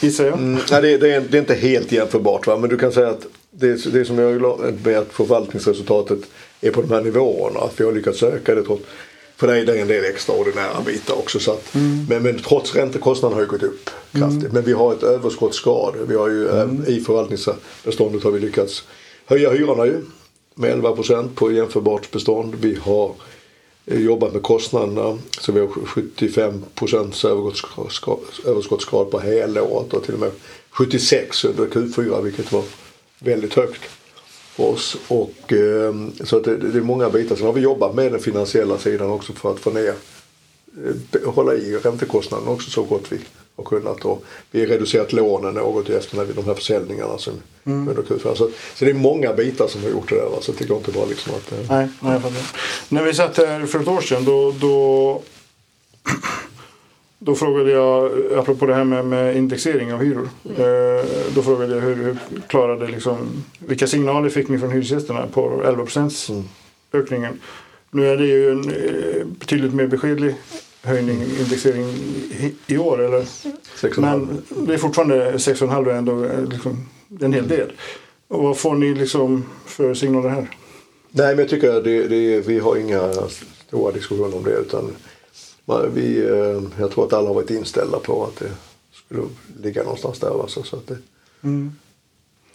Gissar 0.00 0.24
jag. 0.24 0.38
Mm, 0.38 0.60
nej, 0.70 0.82
det, 0.82 0.98
det, 0.98 1.14
är, 1.14 1.20
det 1.20 1.36
är 1.36 1.40
inte 1.40 1.54
helt 1.54 1.92
jämförbart 1.92 2.46
va? 2.46 2.56
men 2.56 2.70
du 2.70 2.78
kan 2.78 2.92
säga 2.92 3.08
att 3.08 3.26
det, 3.50 3.92
det 3.92 4.04
som 4.04 4.18
jag 4.18 4.32
är 4.32 4.38
glad 4.38 4.74
med 4.84 4.98
att 4.98 5.12
förvaltningsresultatet 5.12 6.20
är 6.60 6.70
på 6.70 6.82
de 6.82 6.90
här 6.90 7.00
nivåerna. 7.00 7.60
Att 7.60 7.80
vi 7.80 7.84
har 7.84 7.92
lyckats 7.92 8.22
öka 8.22 8.54
det 8.54 8.62
trots 8.62 8.82
för 9.40 9.46
det 9.46 9.58
är 9.58 9.66
det 9.66 9.80
en 9.80 9.88
del 9.88 10.04
extraordinära 10.04 10.80
bitar 10.86 11.14
också. 11.14 11.38
Så 11.38 11.52
att, 11.52 11.74
men, 12.08 12.22
men 12.22 12.38
trots 12.38 12.74
räntekostnaderna 12.74 13.36
har 13.36 13.42
ju 13.42 13.48
gått 13.48 13.62
upp 13.62 13.90
kraftigt. 14.12 14.52
Men 14.52 14.64
vi 14.64 14.72
har 14.72 14.92
ett 14.92 15.02
överskottsgrad. 15.02 15.94
Vi 16.08 16.14
har 16.14 16.28
ju, 16.28 16.48
eh, 16.48 16.68
I 16.86 17.00
förvaltningsbeståndet 17.00 18.24
har 18.24 18.30
vi 18.30 18.40
lyckats 18.40 18.84
höja 19.26 19.50
hyrorna 19.50 19.86
ju 19.86 20.00
med 20.54 20.70
11 20.70 20.92
procent 20.92 21.36
på 21.36 21.52
jämförbart 21.52 22.10
bestånd. 22.10 22.54
Vi 22.60 22.78
har 22.82 23.14
eh, 23.86 24.00
jobbat 24.00 24.32
med 24.32 24.42
kostnaderna 24.42 25.18
så 25.40 25.52
vi 25.52 25.60
har 25.60 25.68
75 25.68 26.64
procents 26.74 27.24
överskottsgrad, 28.44 29.10
på 29.10 29.20
helåret 29.20 29.92
och 29.92 30.04
till 30.04 30.14
och 30.14 30.20
med 30.20 30.30
76 30.70 31.44
under 31.44 31.66
Q4 31.66 32.22
vilket 32.22 32.52
var 32.52 32.64
väldigt 33.18 33.54
högt 33.54 33.80
oss. 34.64 34.96
Och, 35.08 35.52
eh, 35.52 35.94
så 36.24 36.40
det, 36.40 36.56
det 36.56 36.78
är 36.78 36.82
många 36.82 37.10
bitar. 37.10 37.36
Sen 37.36 37.46
har 37.46 37.52
vi 37.52 37.60
jobbat 37.60 37.94
med 37.94 38.12
den 38.12 38.20
finansiella 38.20 38.78
sidan 38.78 39.10
också 39.10 39.32
för 39.32 39.52
att 39.52 39.60
få 39.60 39.70
ner 39.70 39.94
eh, 40.84 41.32
hålla 41.32 41.54
i 41.54 41.76
räntekostnaden 41.76 42.48
också 42.48 42.70
så 42.70 42.82
gott 42.82 43.12
vi 43.12 43.18
har 43.56 43.64
kunnat. 43.64 44.04
Och 44.04 44.24
vi 44.50 44.60
har 44.60 44.66
reducerat 44.66 45.12
lånen 45.12 45.54
något 45.54 45.90
efter 45.90 46.16
när 46.16 46.24
vi, 46.24 46.32
de 46.32 46.44
här 46.44 46.54
försäljningarna 46.54 47.18
som 47.18 47.34
under 47.64 47.94
Q4. 47.94 48.34
Så, 48.34 48.50
så 48.74 48.84
det 48.84 48.90
är 48.90 48.94
många 48.94 49.32
bitar 49.32 49.68
som 49.68 49.82
har 49.82 49.90
gjort 49.90 50.08
det 50.08 50.14
där. 50.14 50.28
Va? 50.30 50.38
Så 50.40 50.52
det 50.58 50.64
går 50.64 50.78
inte 50.78 50.92
bara 50.92 51.06
liksom 51.06 51.32
att... 51.34 51.52
Eh, 51.52 51.58
Nej, 51.58 51.88
nej 52.00 52.12
jag 52.12 52.22
fattar. 52.22 52.60
När 52.88 53.04
vi 53.04 53.14
satt 53.14 53.36
här 53.36 53.66
för 53.66 53.80
ett 53.80 53.88
år 53.88 54.00
sedan 54.00 54.24
då, 54.24 54.54
då, 54.60 55.22
då 57.22 57.34
frågade 57.34 57.70
jag, 57.70 58.10
apropå 58.36 58.66
det 58.66 58.74
här 58.74 58.84
med, 58.84 59.04
med 59.04 59.36
indexering 59.36 59.92
av 59.92 60.00
hyror. 60.00 60.28
Eh, 60.44 61.06
då 61.34 61.42
frågade 61.42 61.74
jag 61.74 61.80
hur, 61.80 61.96
hur 61.96 62.16
klarade 62.46 62.86
liksom, 62.86 63.44
vilka 63.58 63.86
signaler 63.86 64.28
fick 64.28 64.48
ni 64.48 64.58
från 64.58 64.70
hyresgästerna 64.70 65.26
på 65.26 65.62
11 65.64 65.84
procents 65.84 66.30
ökningen. 66.92 67.40
Nu 67.90 68.08
är 68.08 68.16
det 68.16 68.26
ju 68.26 68.50
en 68.50 68.70
eh, 68.70 69.26
betydligt 69.26 69.74
mer 69.74 69.86
beskedlig 69.86 70.34
höjning, 70.82 71.22
indexering 71.22 71.84
i, 71.84 72.54
i 72.66 72.78
år. 72.78 73.00
Eller? 73.02 73.26
Men 74.00 74.42
det 74.48 74.74
är 74.74 74.78
fortfarande 74.78 75.32
6,5 75.32 75.90
är 75.90 75.94
ändå 75.94 76.24
eh, 76.24 76.48
liksom, 76.48 76.88
en 77.20 77.32
hel 77.32 77.48
del. 77.48 77.72
Och 78.28 78.42
vad 78.42 78.58
får 78.58 78.74
ni 78.74 78.94
liksom 78.94 79.44
för 79.66 79.94
signaler 79.94 80.28
här? 80.28 80.50
Nej 81.10 81.28
men 81.28 81.38
jag 81.38 81.48
tycker 81.48 81.76
att 81.76 81.84
det, 81.84 82.08
det, 82.08 82.40
vi 82.48 82.58
har 82.58 82.76
inga 82.76 83.12
stora 83.68 83.92
diskussioner 83.92 84.36
om 84.36 84.44
det. 84.44 84.56
Utan 84.56 84.92
vi, 85.94 86.18
eh, 86.18 86.62
jag 86.80 86.90
tror 86.90 87.06
att 87.06 87.12
alla 87.12 87.28
har 87.28 87.34
varit 87.34 87.50
inställda 87.50 87.98
på 87.98 88.24
att 88.24 88.36
det 88.36 88.50
skulle 88.92 89.22
ligga 89.62 89.82
någonstans 89.82 90.18
där. 90.20 90.42
Alltså, 90.42 90.62
så 90.62 90.76
att 90.76 90.86
det, 90.86 90.98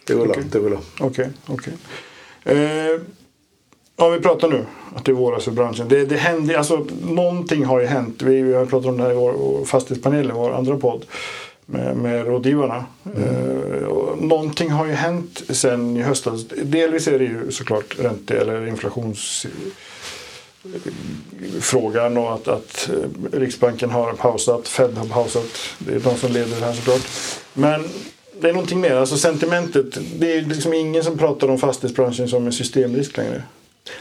det 0.06 0.14
rullar. 0.14 0.36
Okej. 0.40 0.62
Rullar. 0.62 0.80
Okej, 1.00 1.30
okej. 1.48 1.74
Eh, 2.44 3.02
om 3.96 4.14
vi 4.14 4.20
pratar 4.20 4.50
nu 4.50 4.66
att 4.96 5.06
det 5.06 5.12
är 5.12 5.14
våras 5.14 5.44
för 5.44 5.52
branschen. 5.52 5.88
Det, 5.88 6.06
det 6.06 6.16
händer, 6.16 6.56
alltså, 6.56 6.88
någonting 7.02 7.66
har 7.66 7.80
ju 7.80 7.86
hänt. 7.86 8.22
Vi, 8.22 8.42
vi 8.42 8.54
har 8.54 8.66
pratat 8.66 8.90
om 8.90 8.98
det 8.98 9.04
här 9.04 9.12
i 9.12 9.16
vår, 9.16 9.66
fastighetspanel, 9.66 10.32
vår 10.32 10.52
andra 10.52 10.78
podd. 10.78 11.06
Med, 11.66 11.98
med 11.98 12.26
rådgivarna. 12.26 12.86
Eh, 13.18 13.84
och 13.84 14.24
någonting 14.24 14.72
har 14.72 14.86
ju 14.86 14.92
hänt 14.92 15.44
sen 15.50 15.98
i 15.98 16.02
höstas. 16.02 16.48
Delvis 16.48 17.08
är 17.08 17.20
det 17.20 17.26
ju 17.26 17.52
såklart 17.52 18.00
ränte 18.00 18.38
eller 18.38 18.68
frågan 21.62 22.18
och 22.18 22.34
att, 22.34 22.48
att 22.48 22.90
eh, 22.90 23.40
Riksbanken 23.40 23.90
har 23.90 24.14
pausat, 24.14 24.68
Fed 24.68 24.98
har 24.98 25.06
pausat. 25.06 25.60
Det 25.80 25.96
är 25.96 26.00
de 26.00 26.16
som 26.16 26.32
leder 26.32 26.60
det 26.60 26.66
här 26.66 26.74
såklart. 26.74 27.02
Men 27.54 27.84
det 28.42 28.50
är 28.50 28.54
någonting 28.54 28.82
mer, 28.82 28.96
alltså 28.96 29.18
sentimentet. 29.18 29.98
Det 30.20 30.38
är 30.38 30.42
liksom 30.42 30.74
ingen 30.74 31.04
som 31.04 31.18
pratar 31.18 31.48
om 31.48 31.58
fastighetsbranschen 31.58 32.28
som 32.28 32.46
en 32.46 32.54
systemrisk 32.54 33.18
längre. 33.18 33.44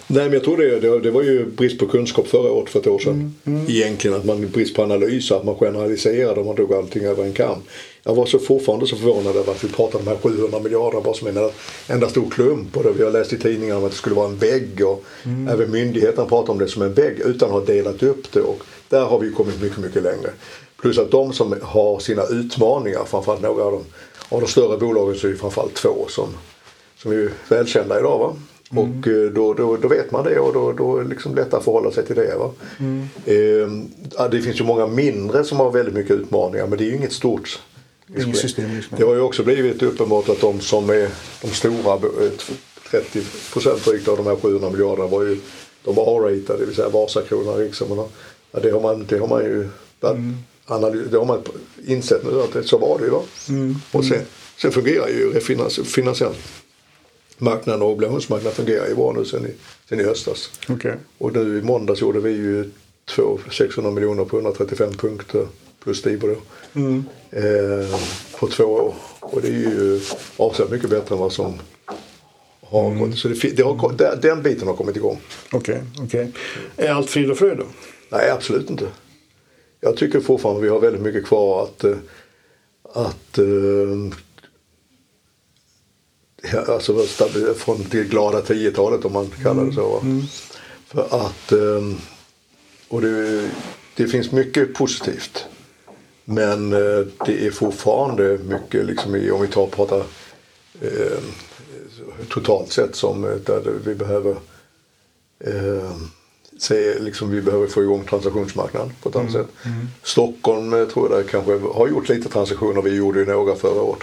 Nej 0.06 0.24
men 0.24 0.32
jag 0.32 0.44
tror 0.44 0.56
det, 0.56 0.80
det, 0.80 1.00
det 1.00 1.10
var 1.10 1.22
ju 1.22 1.46
brist 1.46 1.78
på 1.78 1.86
kunskap 1.86 2.26
förra 2.26 2.52
året 2.52 2.70
för 2.70 2.80
ett 2.80 2.86
år 2.86 2.98
sedan. 2.98 3.34
Mm, 3.44 3.58
mm. 3.60 3.70
Egentligen 3.70 4.16
att 4.16 4.24
man 4.24 4.50
brist 4.50 4.76
på 4.76 4.82
analys, 4.82 5.32
att 5.32 5.44
man 5.44 5.54
generaliserade 5.54 6.40
och 6.40 6.46
man 6.46 6.54
drog 6.54 6.72
allting 6.72 7.04
över 7.04 7.24
en 7.24 7.32
kam. 7.32 7.58
Jag 8.02 8.14
var 8.14 8.26
så 8.26 8.38
fortfarande 8.38 8.86
så 8.86 8.96
förvånad 8.96 9.36
över 9.36 9.52
att 9.52 9.64
vi 9.64 9.68
pratade 9.68 9.98
om 9.98 10.04
de 10.04 10.10
här 10.10 10.18
700 10.18 10.60
miljarder 10.60 11.00
bara 11.00 11.14
som 11.14 11.28
en 11.28 11.50
enda 11.88 12.08
stor 12.08 12.30
klump. 12.30 12.76
Och 12.76 13.00
vi 13.00 13.04
har 13.04 13.10
läst 13.10 13.32
i 13.32 13.38
tidningarna 13.38 13.78
om 13.78 13.84
att 13.84 13.90
det 13.90 13.96
skulle 13.96 14.16
vara 14.16 14.28
en 14.28 14.36
vägg 14.36 14.86
och 14.86 15.04
mm. 15.24 15.48
även 15.48 15.70
myndigheterna 15.70 16.28
pratar 16.28 16.52
om 16.52 16.58
det 16.58 16.68
som 16.68 16.82
en 16.82 16.94
vägg 16.94 17.18
utan 17.18 17.48
att 17.48 17.54
ha 17.54 17.60
delat 17.60 18.02
upp 18.02 18.32
det. 18.32 18.40
Och 18.40 18.62
där 18.88 19.04
har 19.04 19.18
vi 19.18 19.30
kommit 19.30 19.62
mycket, 19.62 19.78
mycket 19.78 20.02
längre. 20.02 20.30
Plus 20.80 20.98
att 20.98 21.10
de 21.10 21.32
som 21.32 21.54
har 21.62 21.98
sina 21.98 22.26
utmaningar, 22.26 23.04
framförallt 23.04 23.42
några 23.42 23.64
av 23.64 23.72
dem, 23.72 23.84
av 24.28 24.40
de 24.40 24.46
större 24.46 24.78
bolagen 24.78 25.18
så 25.18 25.26
är 25.26 25.30
det 25.30 25.36
framförallt 25.36 25.74
två 25.74 26.06
som, 26.08 26.28
som 26.98 27.12
är 27.12 27.30
välkända 27.48 27.98
idag. 27.98 28.18
Va? 28.18 28.36
Mm. 28.76 29.00
Och 29.00 29.08
eh, 29.08 29.30
då, 29.30 29.54
då, 29.54 29.76
då 29.76 29.88
vet 29.88 30.10
man 30.10 30.24
det 30.24 30.38
och 30.38 30.52
då, 30.52 30.72
då 30.72 30.96
är 30.96 31.02
det 31.02 31.08
liksom 31.08 31.34
lättare 31.34 31.58
att 31.58 31.64
förhålla 31.64 31.90
sig 31.90 32.06
till 32.06 32.16
det. 32.16 32.36
Va? 32.36 32.50
Mm. 32.78 33.08
Eh, 33.24 34.28
det 34.30 34.42
finns 34.42 34.60
ju 34.60 34.64
många 34.64 34.86
mindre 34.86 35.44
som 35.44 35.58
har 35.58 35.70
väldigt 35.70 35.94
mycket 35.94 36.10
utmaningar 36.10 36.66
men 36.66 36.78
det 36.78 36.84
är 36.84 36.88
ju 36.88 36.96
inget 36.96 37.12
stort 37.12 37.60
system. 38.34 38.70
Det 38.96 39.04
har 39.04 39.14
ju 39.14 39.20
också 39.20 39.42
blivit 39.42 39.82
uppenbart 39.82 40.28
att 40.28 40.40
de 40.40 40.60
som 40.60 40.90
är 40.90 41.08
de 41.42 41.48
stora, 41.48 41.98
30 42.90 43.18
eh, 43.18 43.24
procent 43.52 43.84
drygt 43.84 44.08
av 44.08 44.16
de 44.16 44.26
här 44.26 44.36
700 44.36 44.70
miljarderna 44.70 45.08
var 45.08 45.22
ju 45.22 45.40
de 45.84 45.94
var 45.94 46.16
A-ratade, 46.16 46.58
det 46.58 46.66
vill 46.66 46.74
säga 46.74 46.88
Vasakronan, 46.88 47.56
Rikshem. 47.56 47.88
Ja, 48.52 48.60
det, 48.60 48.70
har 48.70 48.80
man, 48.80 49.06
det 49.08 49.18
har 49.18 49.28
man 49.28 49.44
ju 49.44 49.68
mm. 50.02 50.36
analys, 50.66 51.06
det 51.10 51.18
har 51.18 51.24
man 51.24 51.42
insett 51.86 52.24
nu 52.24 52.40
att 52.40 52.52
det, 52.52 52.64
så 52.64 52.78
var 52.78 52.98
det 52.98 53.04
ju. 53.04 53.10
Va? 53.10 53.22
Mm. 53.48 53.74
Och 53.92 54.04
sen, 54.04 54.22
sen 54.56 54.72
fungerar 54.72 55.08
ju 55.08 55.40
finansiellt 55.84 56.38
marknaden 57.38 57.82
och 57.82 57.90
obligationsmarknaden 57.90 58.56
fungerar 58.56 58.88
ju 58.88 58.94
bra 58.94 59.12
nu 59.12 59.24
sen 59.24 59.46
i, 59.46 59.50
sen 59.88 60.00
i 60.00 60.02
höstas. 60.02 60.50
Okay. 60.68 60.94
Och 61.18 61.32
nu 61.32 61.58
i 61.58 61.62
måndags 61.62 62.00
gjorde 62.00 62.20
vi 62.20 62.30
ju 62.30 62.70
två, 63.04 63.38
600 63.50 63.90
miljoner 63.90 64.24
på 64.24 64.36
135 64.36 64.92
punkter 64.92 65.46
plus 65.82 65.98
Stibor 65.98 66.28
då. 66.28 66.80
Mm. 66.80 67.04
Eh, 67.30 68.00
på 68.38 68.46
två 68.46 68.64
år. 68.64 68.94
Och 69.20 69.42
det 69.42 69.48
är 69.48 69.52
ju 69.52 70.00
avsevärt 70.36 70.70
mycket 70.70 70.90
bättre 70.90 71.14
än 71.14 71.20
vad 71.20 71.32
som 71.32 71.54
har 72.60 72.86
mm. 72.86 72.98
gått. 72.98 73.18
Så 73.18 73.28
det, 73.28 73.56
det 73.56 73.62
har, 73.62 74.16
den 74.22 74.42
biten 74.42 74.68
har 74.68 74.74
kommit 74.74 74.96
igång. 74.96 75.20
Okej, 75.52 75.82
okay, 75.92 76.04
okay, 76.04 76.32
Är 76.76 76.92
allt 76.92 77.10
frid 77.10 77.30
och 77.30 77.38
fröjd 77.38 77.58
då? 77.58 77.64
Nej, 78.08 78.30
absolut 78.30 78.70
inte. 78.70 78.86
Jag 79.80 79.96
tycker 79.96 80.20
fortfarande 80.20 80.62
vi 80.62 80.68
har 80.68 80.80
väldigt 80.80 81.02
mycket 81.02 81.26
kvar 81.26 81.62
att, 81.62 81.84
eh, 81.84 81.96
att 82.92 83.38
eh, 83.38 83.44
alltså 86.52 87.02
från 87.56 87.86
det 87.90 88.04
glada 88.04 88.40
10-talet 88.40 89.04
om 89.04 89.12
man 89.12 89.30
kallar 89.42 89.64
det 89.64 89.72
så. 89.72 90.00
Mm. 90.00 90.22
För 90.86 91.26
att, 91.26 91.52
ehm, 91.52 91.96
och 92.88 93.00
det, 93.00 93.50
det 93.96 94.06
finns 94.06 94.32
mycket 94.32 94.74
positivt. 94.74 95.46
Men 96.24 96.72
eh, 96.72 97.06
det 97.26 97.46
är 97.46 97.50
fortfarande 97.50 98.38
mycket, 98.38 98.86
liksom, 98.86 99.12
om 99.32 99.40
vi 99.40 99.48
tar 99.48 99.62
och 99.62 99.72
pratar 99.72 100.02
eh, 100.80 101.18
totalt 102.28 102.72
sett, 102.72 102.96
som 102.96 103.22
där 103.22 103.72
vi 103.84 103.94
behöver 103.94 104.36
eh, 105.40 105.96
se, 106.58 106.98
liksom, 106.98 107.30
vi 107.30 107.42
behöver 107.42 107.66
få 107.66 107.82
igång 107.82 108.04
transaktionsmarknaden 108.04 108.92
på 109.02 109.08
ett 109.08 109.16
annat 109.16 109.30
mm. 109.30 109.42
sätt. 109.42 109.54
Mm. 109.64 109.86
Stockholm 110.02 110.90
tror 110.92 111.16
jag 111.16 111.28
kanske 111.28 111.58
har 111.58 111.88
gjort 111.88 112.08
lite 112.08 112.28
transaktioner, 112.28 112.82
vi 112.82 112.94
gjorde 112.94 113.18
ju 113.18 113.26
några 113.26 113.56
förra 113.56 113.82
året 113.82 114.02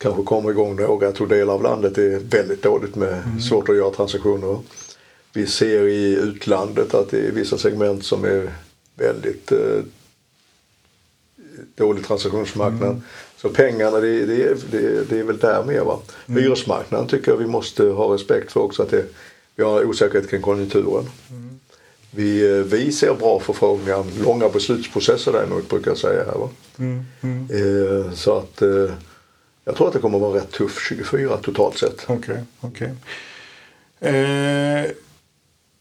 kanske 0.00 0.22
kommer 0.22 0.50
igång 0.50 0.76
några. 0.76 1.06
Jag 1.06 1.14
tror 1.14 1.26
delar 1.26 1.54
av 1.54 1.62
landet 1.62 1.98
är 1.98 2.18
väldigt 2.18 2.62
dåligt 2.62 2.96
med 2.96 3.22
mm. 3.24 3.40
svårt 3.40 3.68
att 3.68 3.76
göra 3.76 3.90
transaktioner. 3.90 4.58
Vi 5.32 5.46
ser 5.46 5.88
i 5.88 6.14
utlandet 6.14 6.94
att 6.94 7.10
det 7.10 7.18
är 7.18 7.32
vissa 7.32 7.58
segment 7.58 8.04
som 8.04 8.24
är 8.24 8.50
väldigt 8.94 9.52
eh, 9.52 9.82
dålig 11.74 12.06
transaktionsmarknad. 12.06 12.90
Mm. 12.90 13.02
Så 13.36 13.48
pengarna 13.48 14.00
det, 14.00 14.26
det, 14.26 14.70
det, 14.70 15.08
det 15.08 15.18
är 15.18 15.24
väl 15.24 15.38
där 15.38 15.64
med. 15.64 15.84
Va? 15.84 15.98
Mm. 16.26 16.42
Hyresmarknaden 16.42 17.08
tycker 17.08 17.30
jag 17.30 17.38
vi 17.38 17.46
måste 17.46 17.84
ha 17.84 18.14
respekt 18.14 18.52
för 18.52 18.60
också. 18.60 18.82
att 18.82 18.90
det, 18.90 19.06
Vi 19.56 19.64
har 19.64 19.84
osäkerhet 19.84 20.30
kring 20.30 20.42
konjunkturen. 20.42 21.04
Mm. 21.30 21.60
Vi, 22.10 22.56
eh, 22.56 22.64
vi 22.64 22.92
ser 22.92 23.14
bra 23.14 23.40
förfrågningar, 23.40 24.04
långa 24.24 24.48
beslutsprocesser 24.48 25.32
däremot 25.32 25.68
brukar 25.68 25.90
jag 25.90 25.98
säga 25.98 26.24
här. 26.24 26.38
Va? 26.38 26.48
Mm. 26.78 27.04
Mm. 27.20 27.48
Eh, 27.50 28.12
så 28.12 28.36
att 28.38 28.62
eh, 28.62 28.90
jag 29.64 29.76
tror 29.76 29.86
att 29.86 29.92
det 29.92 29.98
kommer 29.98 30.18
att 30.18 30.22
vara 30.22 30.36
rätt 30.36 30.50
tuff 30.52 30.88
24 30.88 31.36
totalt 31.36 31.78
sett. 31.78 32.04
Okej, 32.06 32.42
okay. 32.60 32.88
Okay. 34.00 34.14
Eh, 34.14 34.86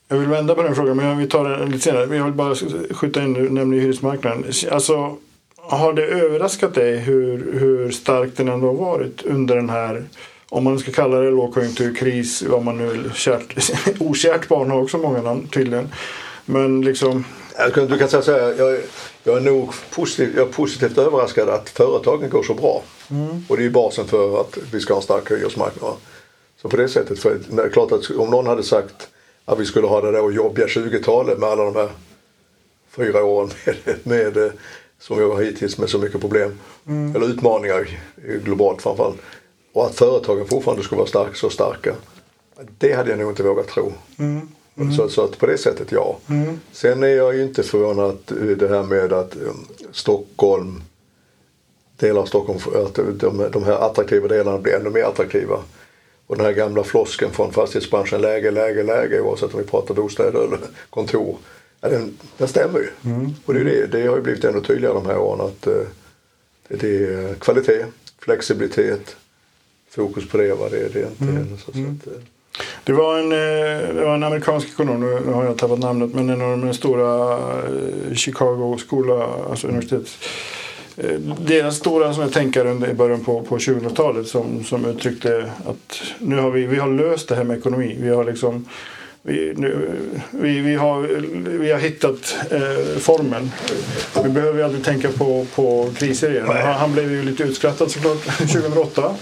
jag 0.07 0.17
vill 0.17 0.29
vända 0.29 0.55
på 0.55 0.63
den 0.63 0.75
frågan 0.75 0.97
men 0.97 1.17
vi 1.17 1.27
tar 1.27 1.49
den 1.49 1.69
lite 1.69 1.83
senare. 1.83 2.15
Jag 2.15 2.23
vill 2.23 2.33
bara 2.33 2.55
skjuta 2.91 3.23
in 3.23 3.33
du 3.33 3.49
nämnde 3.49 3.77
hyresmarknaden. 3.77 4.45
Alltså, 4.71 5.17
har 5.57 5.93
det 5.93 6.05
överraskat 6.05 6.73
dig 6.73 6.97
hur, 6.97 7.59
hur 7.59 7.91
stark 7.91 8.37
den 8.37 8.47
ändå 8.47 8.67
har 8.67 8.73
varit 8.73 9.21
under 9.25 9.55
den 9.55 9.69
här 9.69 10.05
om 10.49 10.63
man 10.63 10.79
ska 10.79 10.91
kalla 10.91 11.19
det 11.19 11.31
lågkonjunktur, 11.31 11.95
kris, 11.95 12.41
vad 12.41 12.63
man 12.63 12.77
nu 12.77 12.87
vill. 12.87 13.11
Kärt, 13.13 13.71
okärt 13.99 14.47
barn 14.47 14.71
har 14.71 14.81
också 14.81 14.97
många 14.97 15.21
namn 15.21 15.47
tydligen. 15.47 15.89
Men 16.45 16.81
liksom... 16.81 17.25
Du 17.67 17.97
kan 17.97 18.09
säga 18.09 18.21
så 18.21 18.31
här, 18.31 18.55
jag, 18.57 18.79
jag 19.23 19.37
är 19.37 19.41
nog 19.41 19.73
positiv, 19.95 20.33
jag 20.35 20.47
är 20.47 20.51
positivt 20.51 20.97
överraskad 20.97 21.49
att 21.49 21.69
företagen 21.69 22.29
går 22.29 22.43
så 22.43 22.53
bra. 22.53 22.83
Mm. 23.11 23.45
Och 23.49 23.57
det 23.57 23.61
är 23.61 23.65
ju 23.65 23.69
basen 23.69 24.07
för 24.07 24.41
att 24.41 24.57
vi 24.71 24.79
ska 24.79 24.93
ha 24.93 24.99
en 24.99 25.03
stark 25.03 25.31
hyresmarknad. 25.31 25.93
Så 26.61 26.69
på 26.69 26.77
det 26.77 26.89
sättet, 26.89 27.19
för 27.19 27.39
det 27.49 27.63
är 27.63 27.69
klart 27.69 27.91
att 27.91 28.09
om 28.09 28.29
någon 28.29 28.47
hade 28.47 28.63
sagt 28.63 29.07
att 29.45 29.59
vi 29.59 29.65
skulle 29.65 29.87
ha 29.87 30.01
det 30.01 30.11
där 30.11 30.31
jobbiga 30.31 30.65
20-talet 30.65 31.39
med 31.39 31.49
alla 31.49 31.63
de 31.63 31.75
här 31.75 31.89
fyra 32.91 33.23
åren 33.23 33.49
med, 34.03 34.35
med, 34.35 34.51
som 34.99 35.17
vi 35.17 35.23
har 35.23 35.41
hittills 35.41 35.77
med 35.77 35.89
så 35.89 35.97
mycket 35.97 36.21
problem. 36.21 36.59
Mm. 36.87 37.15
Eller 37.15 37.27
utmaningar 37.27 37.87
globalt 38.43 38.81
framförallt. 38.81 39.17
Och 39.73 39.85
att 39.85 39.95
företagen 39.95 40.47
fortfarande 40.47 40.83
skulle 40.83 40.99
vara 40.99 41.09
stark, 41.09 41.35
så 41.35 41.49
starka. 41.49 41.95
Det 42.77 42.93
hade 42.93 43.09
jag 43.09 43.19
nog 43.19 43.31
inte 43.31 43.43
vågat 43.43 43.67
tro. 43.67 43.93
Mm. 44.19 44.47
Mm. 44.79 44.93
Så, 44.93 45.09
så, 45.09 45.23
att 45.23 45.37
på 45.37 45.45
det 45.45 45.57
sättet 45.57 45.91
ja. 45.91 46.17
Mm. 46.29 46.59
Sen 46.71 47.03
är 47.03 47.07
jag 47.07 47.35
ju 47.35 47.43
inte 47.43 47.63
förvånad 47.63 48.09
att 48.09 48.27
det 48.59 48.67
här 48.67 48.83
med 48.83 49.13
att 49.13 49.35
um, 49.35 49.67
Stockholm, 49.91 50.81
delar 51.97 52.21
av 52.21 52.25
Stockholm, 52.25 52.59
att 52.85 52.95
de, 53.19 53.49
de 53.51 53.63
här 53.63 53.85
attraktiva 53.89 54.27
delarna 54.27 54.57
blir 54.57 54.73
ännu 54.73 54.89
mer 54.89 55.03
attraktiva. 55.03 55.59
Och 56.27 56.37
den 56.37 56.45
här 56.45 56.53
gamla 56.53 56.83
flosken 56.83 57.31
från 57.31 57.53
fastighetsbranschen, 57.53 58.21
läge, 58.21 58.51
läge, 58.51 58.83
läge 58.83 59.21
oavsett 59.21 59.53
om 59.53 59.59
vi 59.59 59.65
pratar 59.65 59.93
bostäder 59.93 60.43
eller 60.43 60.59
kontor. 60.89 61.37
Ja, 61.81 61.89
den, 61.89 62.17
den 62.37 62.47
stämmer 62.47 62.79
ju. 62.79 63.11
Mm. 63.11 63.33
Och 63.45 63.53
det, 63.53 63.63
det, 63.63 63.87
det 63.87 64.07
har 64.07 64.15
ju 64.15 64.21
blivit 64.21 64.43
ännu 64.43 64.61
tydligare 64.61 64.93
de 64.93 65.05
här 65.05 65.17
åren 65.17 65.41
att 65.41 65.67
uh, 65.67 65.87
det 66.67 67.05
är 67.05 67.35
kvalitet, 67.35 67.85
flexibilitet, 68.19 69.15
fokus 69.89 70.29
på 70.29 70.37
det. 70.37 70.53
Va? 70.53 70.69
Det, 70.69 70.93
det 70.93 71.01
är 71.01 71.07
inte 71.07 71.23
mm. 71.23 71.57
så, 71.57 71.63
så 71.63 71.69
att, 71.69 72.15
uh, 72.15 72.23
det 72.83 72.93
var 72.93 73.19
en, 73.19 73.31
eh, 73.31 73.95
det 73.95 74.05
var 74.05 74.15
en 74.15 74.23
amerikansk 74.23 74.67
ekonom, 74.67 74.99
nu 75.25 75.31
har 75.33 75.45
jag 75.45 75.57
tappat 75.57 75.79
namnet, 75.79 76.13
men 76.13 76.29
en 76.29 76.41
av 76.41 76.57
de 76.57 76.73
stora 76.73 77.33
eh, 77.33 78.15
Chicago 78.15 78.77
skola, 78.77 79.27
alltså 79.49 79.67
universitet. 79.67 80.07
Eh, 80.97 81.19
deras 81.39 81.75
stora 81.75 82.13
som 82.13 82.23
jag 82.23 82.33
tänkare 82.33 82.71
under 82.71 82.89
i 82.89 82.93
början 82.93 83.23
på, 83.23 83.41
på 83.41 83.57
2000-talet 83.57 84.27
som, 84.27 84.63
som 84.63 84.85
uttryckte 84.85 85.51
att 85.65 86.01
nu 86.19 86.39
har 86.39 86.51
vi, 86.51 86.65
vi 86.65 86.77
har 86.77 86.89
löst 86.89 87.29
det 87.29 87.35
här 87.35 87.43
med 87.43 87.57
ekonomi. 87.57 87.97
Vi 88.01 88.09
har 88.09 88.23
liksom 88.23 88.65
vi, 89.21 89.53
nu, 89.57 89.91
vi, 90.31 90.59
vi, 90.59 90.75
har, 90.75 91.01
vi 91.57 91.71
har 91.71 91.79
hittat 91.79 92.35
eh, 92.51 92.99
formen. 92.99 93.51
Vi 94.23 94.29
behöver 94.29 94.59
ju 94.59 94.65
aldrig 94.65 94.83
tänka 94.83 95.09
på, 95.11 95.45
på 95.55 95.89
kriser 95.95 96.31
igen. 96.31 96.47
Han, 96.47 96.75
han 96.75 96.91
blev 96.91 97.11
ju 97.11 97.23
lite 97.23 97.43
utskrattad 97.43 97.91
såklart 97.91 98.23
2008. 98.37 99.15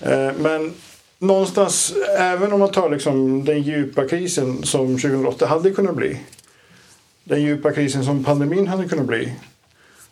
Eh, 0.00 0.30
men 0.38 0.74
någonstans, 1.18 1.94
även 2.18 2.52
om 2.52 2.60
man 2.60 2.70
tar 2.70 2.90
liksom 2.90 3.44
den 3.44 3.62
djupa 3.62 4.08
krisen 4.08 4.62
som 4.62 4.86
2008 4.86 5.46
hade 5.46 5.70
kunnat 5.70 5.94
bli. 5.94 6.20
Den 7.24 7.42
djupa 7.42 7.72
krisen 7.72 8.04
som 8.04 8.24
pandemin 8.24 8.66
hade 8.66 8.88
kunnat 8.88 9.06
bli. 9.06 9.32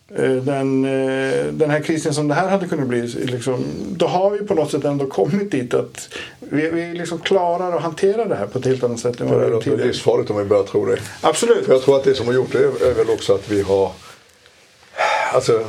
Eh, 0.09 0.33
den, 0.33 0.85
eh, 0.85 1.45
den 1.45 1.71
här 1.71 1.81
krisen 1.81 2.15
som 2.15 2.29
det 2.29 2.35
här 2.35 2.49
hade 2.49 2.69
kunnat 2.69 2.89
bli. 2.89 3.03
Liksom, 3.07 3.65
då 3.91 4.07
har 4.07 4.31
vi 4.31 4.39
på 4.39 4.55
något 4.55 4.71
sätt 4.71 4.85
ändå 4.85 5.07
kommit 5.07 5.51
dit 5.51 5.75
att 5.75 6.09
vi, 6.39 6.71
vi 6.71 6.95
liksom 6.95 7.19
klarar 7.19 7.77
att 7.77 7.83
hantera 7.83 8.25
det 8.25 8.35
här 8.35 8.47
på 8.47 8.59
ett 8.59 8.67
helt 8.67 8.85
annat 8.85 9.01
sätt 9.01 9.21
än 9.21 9.31
vad 9.31 9.41
vi 9.41 9.47
gjort 9.47 9.65
tidigare. 9.65 9.83
Det 9.83 9.85
är 9.85 9.87
livsfarligt 9.87 10.31
om 10.31 10.37
vi 10.37 10.45
börjar 10.45 10.65
tro 10.65 10.87
det. 10.87 10.99
Absolut. 11.21 11.67
För 11.67 11.73
jag 11.73 11.83
tror 11.83 11.97
att 11.97 12.05
det 12.05 12.15
som 12.15 12.27
har 12.27 12.35
gjort 12.35 12.53
det 12.53 12.65
är 12.65 12.95
väl 12.95 13.11
också 13.11 13.35
att 13.35 13.51
vi 13.51 13.63
har... 13.63 13.93
Alltså, 15.33 15.65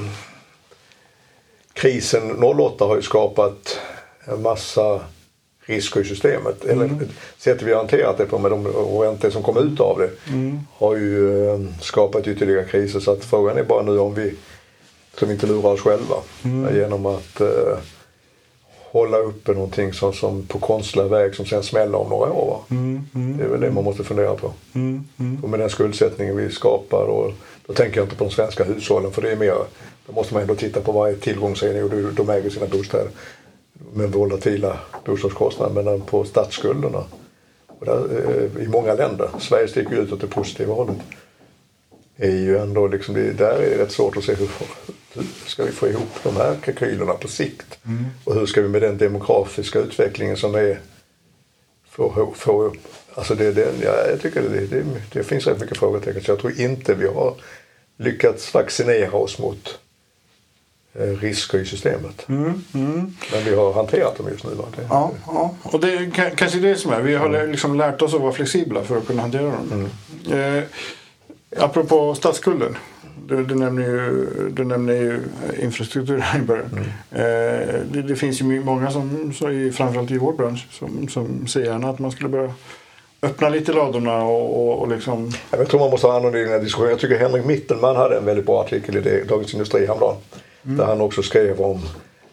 krisen 1.73 2.43
08 2.43 2.85
har 2.85 2.95
ju 2.95 3.01
skapat 3.01 3.79
en 4.25 4.41
massa 4.41 5.01
risker 5.65 6.01
i 6.01 6.05
systemet. 6.05 6.65
Mm. 6.65 6.81
Eller 6.81 7.07
sättet 7.37 7.67
vi 7.67 7.71
har 7.71 7.77
hanterat 7.77 8.17
det 8.17 8.25
på 8.25 8.37
med 8.39 8.51
de 8.51 8.67
räntor 9.01 9.29
som 9.29 9.43
kom 9.43 9.57
ut 9.57 9.79
av 9.79 9.99
det 9.99 10.09
Mm. 10.33 10.59
har 10.77 10.95
ju 10.95 11.47
eh, 11.49 11.59
skapat 11.81 12.27
ytterligare 12.27 12.63
kriser. 12.65 12.99
Så 12.99 13.11
att 13.11 13.23
frågan 13.25 13.57
är 13.57 13.63
bara 13.63 13.81
nu 13.83 13.99
om 13.99 14.13
vi, 14.13 14.33
som 15.19 15.31
inte 15.31 15.47
lurar 15.47 15.69
oss 15.71 15.81
själva 15.81 16.15
Mm. 16.43 16.75
genom 16.75 17.05
att 17.05 17.41
eh, 17.41 17.77
hålla 18.91 19.17
uppe 19.17 19.51
någonting 19.51 19.93
som, 19.93 20.13
som 20.13 20.43
på 20.47 20.59
konstlad 20.59 21.09
väg 21.09 21.35
som 21.35 21.45
sen 21.45 21.63
smäller 21.63 21.97
om 21.97 22.09
några 22.09 22.31
år. 22.31 22.47
Va? 22.47 22.59
Det 23.37 23.43
är 23.43 23.47
väl 23.47 23.61
det 23.61 23.71
man 23.71 23.83
måste 23.83 24.03
fundera 24.03 24.35
på. 24.35 24.53
Och 25.43 25.49
med 25.49 25.59
den 25.59 25.69
skuldsättningen 25.69 26.37
vi 26.37 26.49
skapar 26.49 27.03
och 27.05 27.31
då 27.67 27.73
tänker 27.73 27.97
jag 27.97 28.05
inte 28.05 28.15
på 28.15 28.23
de 28.23 28.29
svenska 28.31 28.63
hushållen 28.63 29.11
för 29.11 29.21
det 29.21 29.31
är 29.31 29.35
mer, 29.35 29.55
då 30.07 30.13
måste 30.13 30.33
man 30.33 30.41
ändå 30.41 30.55
titta 30.55 30.81
på 30.81 30.91
varje 30.91 31.15
tillgångsenhet 31.15 31.83
och 31.83 32.13
de 32.13 32.29
äger 32.29 32.49
sina 32.49 32.65
bostäder 32.65 33.07
med 33.93 34.11
volatila 34.11 34.79
bostadskostnader 35.05 35.83
men 35.83 36.01
på 36.01 36.25
statsskulderna. 36.25 37.03
Och 37.67 37.85
där, 37.85 38.25
eh, 38.55 38.63
I 38.63 38.67
många 38.67 38.93
länder, 38.93 39.29
Sverige 39.39 39.67
sticker 39.67 39.95
ut 39.95 40.11
åt 40.11 40.21
det 40.21 40.27
positiva 40.27 40.73
hållet, 40.73 40.97
är 42.17 42.31
ju 42.31 42.57
ändå 42.57 42.87
liksom, 42.87 43.13
där 43.13 43.61
är 43.61 43.69
det 43.69 43.83
rätt 43.83 43.91
svårt 43.91 44.17
att 44.17 44.23
se 44.23 44.33
hur, 44.33 44.49
hur 45.13 45.23
ska 45.45 45.63
vi 45.63 45.71
få 45.71 45.87
ihop 45.87 46.23
de 46.23 46.35
här 46.35 46.55
kalkylerna 46.63 47.13
på 47.13 47.27
sikt? 47.27 47.77
Och 48.23 48.35
hur 48.35 48.45
ska 48.45 48.61
vi 48.61 48.67
med 48.67 48.81
den 48.81 48.97
demografiska 48.97 49.79
utvecklingen 49.79 50.37
som 50.37 50.55
är 50.55 50.79
få, 51.89 52.33
få 52.35 52.63
upp, 52.63 52.77
alltså 53.13 53.35
det, 53.35 53.51
det, 53.51 53.73
ja, 53.83 54.07
jag 54.09 54.21
tycker 54.21 54.41
det, 54.41 54.67
det, 54.67 54.85
det 55.11 55.23
finns 55.23 55.47
rätt 55.47 55.61
mycket 55.61 55.77
frågetecken 55.77 56.23
så 56.23 56.31
jag 56.31 56.39
tror 56.39 56.59
inte 56.59 56.93
vi 56.93 57.07
har 57.07 57.33
lyckats 57.97 58.53
vaccinera 58.53 59.17
oss 59.17 59.39
mot 59.39 59.79
risker 61.21 61.57
i 61.59 61.65
systemet. 61.65 62.23
Men 62.27 63.43
vi 63.45 63.55
har 63.55 63.73
hanterat 63.73 64.17
dem 64.17 64.27
just 64.31 64.43
nu. 64.45 64.53
Va? 64.53 64.63
Det, 64.75 64.81
Mm, 64.81 64.87
Ja, 64.89 65.11
ja. 65.27 65.55
och 65.63 65.79
det 65.79 65.93
är 65.93 65.97
ka- 65.99 66.35
kanske 66.35 66.59
det 66.59 66.75
som 66.75 66.91
är. 66.93 67.01
Vi 67.01 67.15
har 67.15 67.47
liksom 67.47 67.77
lärt 67.77 68.01
oss 68.01 68.13
att 68.13 68.21
vara 68.21 68.31
flexibla 68.31 68.83
för 68.83 68.97
att 68.97 69.07
kunna 69.07 69.21
hantera 69.21 69.43
dem. 69.43 69.87
Eh, 70.31 70.63
apropå 71.57 72.15
statsskulden. 72.15 72.77
Du, 73.27 73.43
du, 73.45 73.55
nämner 73.55 73.83
ju, 73.83 74.27
du 74.51 74.63
nämner 74.63 74.93
ju 74.93 75.19
infrastruktur 75.61 76.17
här 76.19 76.39
i 76.39 76.41
början. 76.41 76.69
Eh, 77.11 77.21
det, 77.91 78.01
det 78.07 78.15
finns 78.15 78.41
ju 78.41 78.63
många, 78.63 78.91
som, 78.91 79.31
i, 79.51 79.71
framförallt 79.71 80.11
i 80.11 80.17
vår 80.17 80.33
bransch, 80.33 80.67
som, 80.71 81.07
som 81.07 81.47
ser 81.47 81.61
gärna 81.65 81.89
att 81.89 81.99
man 81.99 82.11
skulle 82.11 82.29
börja 82.29 82.53
öppna 83.21 83.49
lite 83.49 83.73
ladorna 83.73 84.23
och, 84.23 84.67
och, 84.67 84.81
och 84.81 84.87
liksom... 84.87 85.31
Ja, 85.51 85.57
Jag 85.57 85.69
tror 85.69 85.79
man 85.79 85.89
måste 85.89 86.07
ha 86.07 86.17
annorlunda 86.17 86.59
diskussioner. 86.59 86.89
Jag 86.89 86.99
tycker 86.99 87.19
Henrik 87.19 87.45
Mittelman 87.45 87.95
hade 87.95 88.17
en 88.17 88.25
väldigt 88.25 88.45
bra 88.45 88.61
artikel 88.61 88.97
i 88.97 89.01
det, 89.01 89.23
Dagens 89.29 89.53
Industri 89.53 89.85
häromdagen. 89.85 90.15
Där 90.67 90.85
han 90.85 91.01
också 91.01 91.23
skrev 91.23 91.61
om 91.61 91.81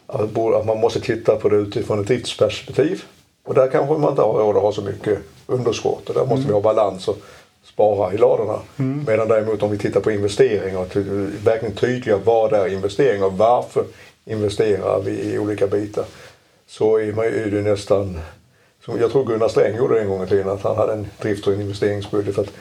att 0.06 0.66
man 0.66 0.80
måste 0.80 1.00
titta 1.00 1.36
på 1.36 1.48
det 1.48 1.56
utifrån 1.56 2.00
ett 2.00 2.06
driftsperspektiv. 2.06 3.02
Och 3.44 3.54
där 3.54 3.68
kanske 3.68 3.98
man 3.98 4.10
inte 4.10 4.22
har 4.22 4.32
råd 4.32 4.56
att 4.56 4.62
ha 4.62 4.72
så 4.72 4.82
mycket 4.82 5.18
underskott. 5.46 6.08
Och 6.08 6.14
där 6.14 6.26
måste 6.26 6.46
vi 6.46 6.52
ha 6.52 6.60
balans 6.60 7.08
och 7.08 7.16
spara 7.64 8.12
i 8.12 8.18
ladorna. 8.18 8.58
Medan 9.06 9.28
däremot 9.28 9.62
om 9.62 9.70
vi 9.70 9.78
tittar 9.78 10.00
på 10.00 10.10
investeringar 10.10 10.78
och 10.78 10.96
verkligen 11.44 11.74
tydliga 11.74 12.16
vad 12.24 12.52
är 12.52 12.68
investeringar 12.68 13.26
och 13.26 13.38
varför 13.38 13.84
investerar 14.24 15.00
vi 15.00 15.10
i 15.10 15.38
olika 15.38 15.66
bitar. 15.66 16.04
Så 16.66 16.98
är 16.98 17.12
man 17.12 17.24
ju 17.24 17.62
nästan 17.62 18.20
som 18.84 19.00
jag 19.00 19.12
tror 19.12 19.24
Gunnar 19.24 19.48
Sträng 19.48 19.76
gjorde 19.76 19.94
det 19.94 20.00
en 20.00 20.08
gång 20.08 20.24
i 20.24 20.26
tiden, 20.26 20.48
att 20.48 20.62
han 20.62 20.76
hade 20.76 20.92
en 20.92 21.06
drift 21.20 21.46
och 21.46 21.52
en 21.52 21.60
investeringsbudget. 21.60 22.34
För 22.34 22.42
att 22.42 22.52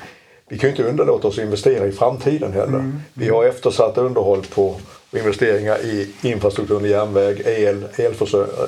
vi 0.48 0.58
kan 0.58 0.70
ju 0.70 0.72
inte 0.72 0.90
underlåta 0.90 1.28
oss 1.28 1.38
att 1.38 1.44
investera 1.44 1.88
i 1.88 1.92
framtiden 1.92 2.54
heller. 2.54 2.92
Vi 3.14 3.30
har 3.30 3.46
eftersatt 3.46 3.98
underhåll 3.98 4.42
på 4.56 4.76
och 5.12 5.18
investeringar 5.18 5.86
i 5.86 6.10
infrastrukturen, 6.22 6.90
järnväg, 6.90 7.42
el, 7.46 7.86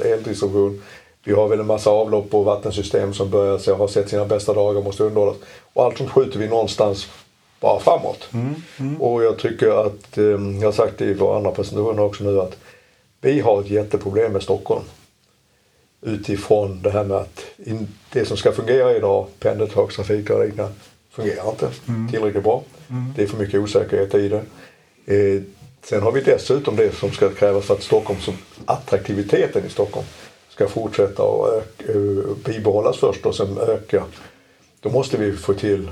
eldistribution. 0.05 0.81
Vi 1.23 1.33
har 1.33 1.47
väl 1.47 1.59
en 1.59 1.65
massa 1.65 1.89
avlopp 1.89 2.33
och 2.33 2.45
vattensystem 2.45 3.13
som 3.13 3.29
börjar 3.29 3.57
se, 3.57 3.71
har 3.71 3.87
sett 3.87 4.09
sina 4.09 4.25
bästa 4.25 4.53
dagar 4.53 4.77
och 4.77 4.83
måste 4.83 5.03
underhållas. 5.03 5.37
Och 5.73 5.83
allt 5.83 5.97
sånt 5.97 6.11
skjuter 6.11 6.39
vi 6.39 6.47
någonstans 6.47 7.07
bara 7.59 7.79
framåt. 7.79 8.29
Och 8.99 9.23
jag 9.23 9.37
tycker 9.37 9.85
att, 9.85 10.17
eh, 10.17 10.23
jag 10.23 10.67
har 10.67 10.71
sagt 10.71 10.97
det 10.97 11.05
i 11.05 11.13
våra 11.13 11.37
andra 11.37 11.51
presentationer 11.51 12.03
också 12.03 12.23
nu, 12.23 12.39
att 12.41 12.57
vi 13.21 13.39
har 13.39 13.61
ett 13.61 13.69
jätteproblem 13.69 14.31
med 14.33 14.43
Stockholm 14.43 14.83
utifrån 16.01 16.81
det 16.81 16.91
här 16.91 17.03
med 17.03 17.17
att 17.17 17.45
det 18.13 18.25
som 18.25 18.37
ska 18.37 18.51
fungera 18.51 18.95
idag, 18.95 19.27
pendeltågstrafik 19.39 20.29
och 20.29 20.45
liknande, 20.45 20.73
fungerar 21.11 21.49
inte 21.49 21.69
tillräckligt 22.11 22.43
bra. 22.43 22.63
Det 23.15 23.23
är 23.23 23.27
för 23.27 23.37
mycket 23.37 23.59
osäkerhet 23.59 24.15
i 24.15 24.29
det. 24.29 24.43
Sen 25.83 26.01
har 26.01 26.11
vi 26.11 26.21
dessutom 26.21 26.75
det 26.75 26.95
som 26.95 27.11
ska 27.11 27.29
krävas 27.29 27.65
för 27.65 27.73
att 27.73 27.83
Stockholm, 27.83 28.19
som 28.19 28.33
attraktiviteten 28.65 29.65
i 29.65 29.69
Stockholm 29.69 30.05
ska 30.49 30.67
fortsätta 30.67 31.23
och 31.23 31.55
eh, 31.55 32.35
bibehållas 32.45 32.97
först 32.97 33.25
och 33.25 33.35
sen 33.35 33.57
öka. 33.57 34.03
Då 34.79 34.89
måste 34.89 35.17
vi 35.17 35.31
få 35.31 35.53
till 35.53 35.91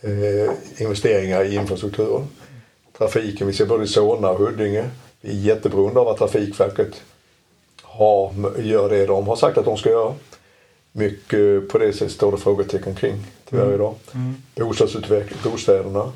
eh, 0.00 0.52
investeringar 0.78 1.44
i 1.44 1.54
infrastrukturen. 1.54 2.26
Trafiken, 2.98 3.46
vi 3.46 3.52
ser 3.52 3.66
både 3.66 3.84
i 3.84 3.86
Solna 3.86 4.30
och 4.30 4.38
Huddinge. 4.38 4.90
Vi 5.20 5.30
är 5.30 5.54
jätteberoende 5.54 6.00
av 6.00 6.08
att 6.08 6.18
Trafikverket 6.18 7.02
har, 7.82 8.32
gör 8.58 8.88
det 8.90 9.06
de 9.06 9.26
har 9.26 9.36
sagt 9.36 9.58
att 9.58 9.64
de 9.64 9.76
ska 9.76 9.90
göra. 9.90 10.14
Mycket 10.92 11.68
på 11.68 11.78
det 11.78 11.92
sättet 11.92 12.12
står 12.12 12.32
det 12.32 12.38
frågetecken 12.38 12.94
kring 12.94 13.26
tyvärr 13.50 13.74
idag. 13.74 13.94
Bostadsutveckling, 14.54 15.38
bostäderna, 15.44 16.12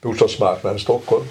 bostadsmarknaden 0.00 0.76
i 0.76 0.80
Stockholm. 0.80 1.24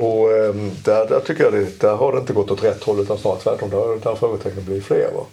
Och 0.00 0.32
ehm, 0.36 0.70
där, 0.84 1.06
där 1.08 1.20
tycker 1.20 1.44
jag 1.44 1.52
det, 1.52 1.80
där 1.80 1.94
har 1.96 2.12
det 2.12 2.18
inte 2.18 2.32
gått 2.32 2.50
åt 2.50 2.64
rätt 2.64 2.84
håll 2.84 3.00
utan 3.00 3.18
snarare 3.18 3.38
tvärtom. 3.40 3.70
Där, 3.70 3.78
där 3.78 4.10
har 4.10 4.16
frågetecknen 4.16 4.64
blivit 4.64 4.84
fler. 4.84 5.10
Va? 5.14 5.24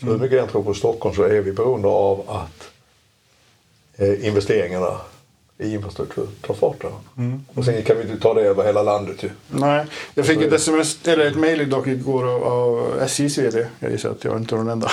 Så 0.00 0.06
hur 0.06 0.12
mycket 0.18 0.32
jag 0.36 0.42
än 0.42 0.48
tror 0.48 0.62
på 0.62 0.74
Stockholm 0.74 1.14
så 1.14 1.22
är 1.22 1.40
vi 1.40 1.52
beroende 1.52 1.88
av 1.88 2.24
att 2.30 2.70
eh, 3.96 4.26
investeringarna 4.26 5.00
i 5.58 5.74
infrastruktur 5.74 6.26
tar 6.46 6.54
fart. 6.54 6.82
Där. 6.82 6.90
Och 7.54 7.64
sen 7.64 7.82
kan 7.82 7.96
vi 7.96 8.02
inte 8.02 8.22
ta 8.22 8.34
det 8.34 8.40
över 8.42 8.64
hela 8.64 8.82
landet 8.82 9.22
ju. 9.22 9.30
Nej, 9.48 9.86
jag 10.14 10.26
fick 10.26 10.42
ett 10.42 10.52
sms, 10.52 11.08
eller 11.08 11.26
ett 11.26 11.36
mejl 11.36 11.70
dock 11.70 11.86
igår 11.86 12.28
av, 12.30 12.44
av 12.44 12.92
SJs 13.02 13.38
VD. 13.38 13.66
Jag 13.80 13.90
gissar 13.90 14.10
att 14.10 14.24
jag 14.24 14.36
inte 14.36 14.54
är 14.54 14.58
den 14.58 14.68
enda. 14.68 14.90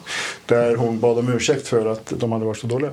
Där 0.46 0.76
hon 0.76 1.00
bad 1.00 1.18
om 1.18 1.32
ursäkt 1.32 1.68
för 1.68 1.86
att 1.86 2.12
de 2.16 2.32
hade 2.32 2.44
varit 2.44 2.58
så 2.58 2.66
dåliga. 2.66 2.90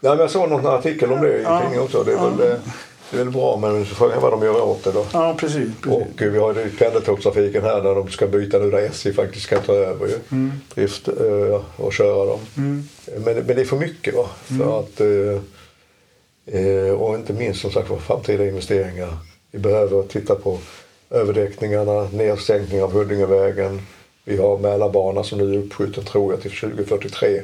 Ja, 0.00 0.10
men 0.10 0.18
jag 0.18 0.30
såg 0.30 0.48
någon 0.50 0.66
artikel 0.66 1.12
om 1.12 1.20
det 1.20 1.38
i 1.38 1.42
Ja. 1.42 1.58
tidningen 1.60 1.82
också. 1.84 2.02
Det 2.04 2.12
är, 2.12 2.30
väl, 2.30 2.52
eh, 2.52 2.58
det 3.10 3.16
är 3.16 3.24
väl 3.24 3.30
bra 3.30 3.56
men 3.56 3.86
frågan 3.86 4.16
är 4.16 4.20
vad 4.20 4.32
de 4.32 4.42
gör 4.42 4.62
åt 4.62 4.84
det 4.84 4.92
då. 4.92 5.06
Ja, 5.12 5.36
precis. 5.40 5.68
precis. 5.82 5.86
Och 5.86 6.22
eh, 6.22 6.30
vi 6.32 6.38
har 6.38 6.54
ju 6.54 6.70
pendeltågstrafiken 6.70 7.62
här 7.62 7.82
där 7.82 7.94
de 7.94 8.08
ska 8.08 8.26
byta 8.26 8.58
nu 8.58 8.70
där 8.70 8.78
SJ 8.78 9.12
faktiskt 9.12 9.46
ska 9.46 9.60
ta 9.60 9.72
över 9.72 10.06
ju. 10.06 10.18
Drift 10.74 11.08
eh, 11.08 11.62
och 11.76 11.92
köra 11.92 12.26
dem. 12.26 12.40
Men, 13.06 13.34
men 13.34 13.46
det 13.46 13.60
är 13.60 13.64
för 13.64 13.78
mycket 13.78 14.14
va. 14.14 14.28
För 14.58 14.80
att, 14.80 15.00
eh, 15.00 16.92
och 16.92 17.14
inte 17.14 17.32
minst 17.32 17.60
som 17.60 17.70
sagt 17.70 17.88
för 17.88 17.96
framtida 17.96 18.46
investeringar. 18.46 19.16
Vi 19.50 19.58
behöver 19.58 20.02
titta 20.02 20.34
på 20.34 20.58
överdäckningarna, 21.10 22.08
nedsänkning 22.12 22.82
av 22.82 22.92
Huddingevägen. 22.92 23.82
Vi 24.24 24.36
har 24.36 24.58
Mälarbanan 24.58 25.24
som 25.24 25.38
nu 25.38 25.54
är 25.54 25.58
uppskjuten 25.58 26.04
tror 26.04 26.32
jag 26.32 26.42
till 26.42 26.50
2043. 26.50 27.40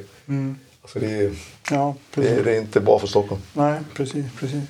Alltså 0.86 0.98
det, 0.98 1.06
är, 1.06 1.30
Ja, 1.70 1.94
det, 2.14 2.28
är, 2.28 2.44
det 2.44 2.56
är 2.56 2.60
inte 2.60 2.80
bra 2.80 2.98
för 2.98 3.06
Stockholm. 3.06 3.40
Nej, 3.52 3.80
precis. 3.94 4.24
precis. 4.40 4.60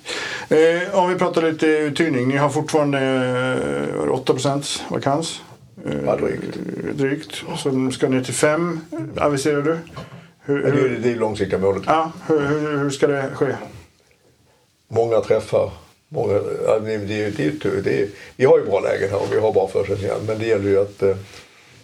Eh, 0.50 0.98
om 0.98 1.08
vi 1.10 1.14
pratar 1.14 1.42
lite 1.42 1.66
uthyrning. 1.66 2.28
Ni 2.28 2.36
har 2.36 2.48
fortfarande 2.48 3.00
eh, 4.04 4.10
8 4.10 4.34
vakans. 4.88 5.40
Eh, 5.86 5.92
Ja, 6.06 6.16
drygt. 6.16 6.56
drygt. 6.94 7.42
Så 7.56 7.90
ska 7.90 8.08
ner 8.08 8.22
till 8.22 8.34
5 8.34 8.80
aviserar 9.16 9.62
du. 9.62 9.78
Hur, 10.40 10.62
Men 10.62 10.72
det 10.72 10.78
är 10.80 10.88
hur, 10.88 10.98
det 10.98 11.10
är 11.10 11.16
långsiktiga 11.16 11.58
målet. 11.58 11.82
ja, 11.86 12.12
hur, 12.26 12.40
hur, 12.40 12.78
hur 12.78 12.90
ska 12.90 13.06
det 13.06 13.30
ske? 13.34 13.46
många 14.88 15.20
träffar. 15.20 15.70
Många, 16.08 16.32
det, 16.32 16.98
det, 16.98 17.30
det, 17.30 17.80
det, 17.80 18.08
vi 18.36 18.44
har 18.44 18.58
ju 18.58 18.64
bra 18.64 18.80
lägen 18.80 19.10
här 19.10 19.16
och 19.22 19.28
vi 19.32 19.40
har 19.40 19.52
bra 19.52 19.68
förutsättningar. 19.68 20.16
Men 20.26 20.38
det 20.38 20.46
gäller 20.46 20.68
ju 20.70 20.80
att 20.80 21.02
eh, 21.02 21.16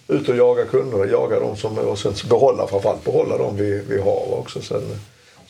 ut 0.09 0.29
och 0.29 0.37
jaga 0.37 0.65
kunderna, 0.65 1.07
jaga 1.07 1.41
dem 1.41 1.57
som, 1.57 1.79
och 1.79 1.99
sen 1.99 2.13
behålla 2.29 2.67
framförallt 2.67 3.05
behålla 3.05 3.39
dem 3.39 3.57
vi, 3.57 3.81
vi 3.89 4.01
har 4.01 4.39
också. 4.39 4.61
Sen, 4.61 4.83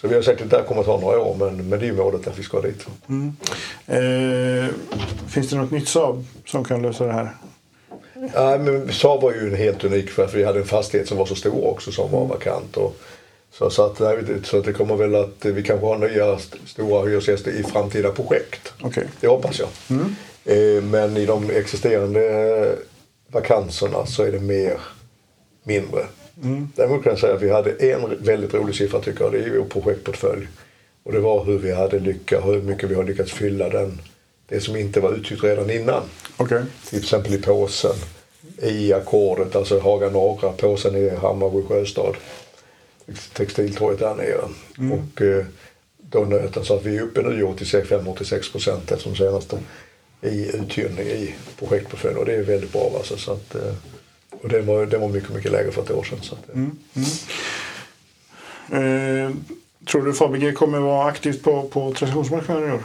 så 0.00 0.08
vi 0.08 0.14
har 0.14 0.22
det 0.22 0.44
där 0.44 0.62
kommer 0.62 0.80
att 0.80 0.86
ta 0.86 1.00
några 1.00 1.20
år 1.20 1.34
men, 1.38 1.68
men 1.68 1.78
det 1.78 1.84
är 1.84 1.90
ju 1.90 1.96
målet 1.96 2.26
att 2.26 2.38
vi 2.38 2.42
ska 2.42 2.60
dit. 2.60 2.86
Eh, 3.86 4.66
finns 5.28 5.50
det 5.50 5.56
något 5.56 5.70
nytt 5.70 5.88
Saab 5.88 6.24
som 6.46 6.64
kan 6.64 6.82
lösa 6.82 7.06
det 7.06 7.12
här? 7.12 7.36
Ja, 8.34 8.58
men 8.58 8.92
Saab 8.92 9.20
var 9.22 9.32
ju 9.32 9.48
en 9.48 9.54
helt 9.54 9.84
unik 9.84 10.10
för 10.10 10.24
att 10.24 10.34
vi 10.34 10.44
hade 10.44 10.58
en 10.58 10.66
fastighet 10.66 11.08
som 11.08 11.18
var 11.18 11.26
så 11.26 11.34
stor 11.34 11.66
också 11.66 11.92
som 11.92 12.12
var 12.12 12.26
vakant. 12.26 12.76
Och, 12.76 12.96
så, 13.52 13.70
så, 13.70 13.86
att, 13.86 14.00
nej, 14.00 14.18
så 14.44 14.58
att 14.58 14.64
det 14.64 14.72
kommer 14.72 14.96
väl 14.96 15.14
att 15.14 15.44
vi 15.44 15.62
kanske 15.62 15.86
har 15.86 15.98
nya 15.98 16.34
st- 16.34 16.58
stora 16.66 17.06
hyresgäster 17.08 17.50
i 17.50 17.62
framtida 17.62 18.10
projekt. 18.10 18.72
Okej. 18.82 19.04
Det 19.20 19.26
hoppas 19.26 19.58
jag. 19.60 19.68
Eh, 20.44 20.82
men 20.82 21.16
i 21.16 21.26
de 21.26 21.50
existerande 21.50 22.76
vakanserna 23.32 24.06
så 24.06 24.22
är 24.22 24.32
det 24.32 24.40
mer 24.40 24.80
mindre. 25.62 26.06
Däremot 26.76 27.02
kan 27.02 27.12
jag 27.12 27.18
säga 27.18 27.34
att 27.34 27.42
vi 27.42 27.50
hade 27.50 27.70
en 27.70 28.24
väldigt 28.24 28.54
rolig 28.54 28.74
siffra 28.74 29.00
tycker 29.00 29.24
jag. 29.24 29.32
Det 29.32 29.38
är 29.38 29.58
vår 29.58 29.80
projektportfölj. 29.80 30.48
Och 31.02 31.12
det 31.12 31.20
var 31.20 31.44
hur 31.44 31.58
vi 31.58 31.72
hade 31.72 31.98
lyckats, 31.98 32.46
hur 32.46 32.62
mycket 32.62 32.90
vi 32.90 32.94
har 32.94 33.04
lyckats 33.04 33.32
fylla 33.32 33.68
den. 33.68 34.00
Det 34.48 34.60
som 34.60 34.76
inte 34.76 35.00
var 35.00 35.12
uthyrt 35.12 35.44
redan 35.44 35.70
innan. 35.70 36.02
Okej. 36.36 36.62
Till 36.88 36.98
exempel 36.98 37.34
i 37.34 37.38
påsen. 37.38 37.94
i 38.62 38.92
ackordet, 38.92 39.56
alltså 39.56 39.78
Haga 39.78 40.10
Norra, 40.10 40.52
påsen 40.52 40.96
i 40.96 41.08
Hammarby 41.08 41.62
Sjöstad. 41.62 42.16
Textiltorget 43.32 44.00
där 44.00 44.14
nere. 44.14 44.48
Mm. 44.78 44.92
Och 44.92 45.22
eh, 45.22 45.44
då 45.96 46.20
nöt 46.20 46.54
den 46.54 46.64
så 46.64 46.74
att 46.74 46.84
vi 46.84 46.96
är 46.96 47.02
uppe 47.02 47.22
nu 47.22 47.40
i 47.40 47.42
85-86 47.42 48.52
procent 48.52 48.92
eftersom 48.92 49.16
senaste 49.16 49.58
i 50.22 50.56
uthyrning 50.56 51.06
i 51.06 51.34
projektportföljen 51.58 52.18
och 52.18 52.26
det 52.26 52.34
är 52.34 52.42
väldigt 52.42 52.72
bra. 52.72 52.92
Alltså, 52.96 53.16
så 53.16 53.32
att, 53.32 53.54
eh, 53.54 53.74
och 54.30 54.48
det 54.48 54.60
var, 54.60 54.86
det 54.86 54.98
var 54.98 55.08
mycket, 55.08 55.34
mycket 55.34 55.52
lägre 55.52 55.72
för 55.72 55.82
ett 55.82 55.90
år 55.90 56.04
sedan. 56.04 56.18
Så 56.22 56.34
att, 56.34 56.56
eh. 56.56 56.62
Eh, 58.72 59.30
tror 59.90 60.02
du 60.02 60.12
Fabege 60.12 60.52
kommer 60.52 60.78
vara 60.78 61.08
aktivt 61.08 61.42
på, 61.42 61.62
på 61.62 61.92
transaktionsmarknaden 61.92 62.68
i 62.68 62.72
år? 62.72 62.82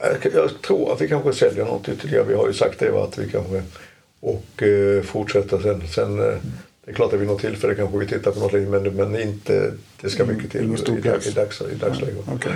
Jag, 0.00 0.34
jag 0.34 0.62
tror 0.62 0.92
att 0.92 1.00
vi 1.00 1.08
kanske 1.08 1.32
säljer 1.32 1.64
något 1.64 1.88
ytterligare. 1.88 2.24
Vi 2.24 2.34
har 2.34 2.46
ju 2.46 2.54
sagt 2.54 2.78
det 2.78 2.90
va, 2.90 3.04
att 3.04 3.18
vi 3.18 3.30
kanske 3.30 3.62
och 4.20 4.62
eh, 4.62 5.02
fortsätta 5.02 5.62
sen. 5.62 5.88
sen 5.88 6.18
eh, 6.18 6.38
det 6.84 6.90
är 6.90 6.94
klart 6.94 7.12
att 7.12 7.20
vid 7.20 7.28
något 7.28 7.40
tillfälle 7.40 7.74
kanske 7.74 7.98
vi 7.98 8.06
tittar 8.06 8.30
på 8.30 8.40
något 8.40 8.52
litet 8.52 8.68
men, 8.68 8.96
men 8.96 9.22
inte, 9.22 9.72
det 10.00 10.10
ska 10.10 10.24
mycket 10.24 10.50
till 10.50 10.78
stor 10.78 10.98
i, 10.98 11.00
dag, 11.00 11.12
pjäs. 11.12 11.26
i, 11.26 11.30
dags, 11.30 11.60
i 11.60 11.74
dagsläget. 11.74 12.24
Okej. 12.34 12.52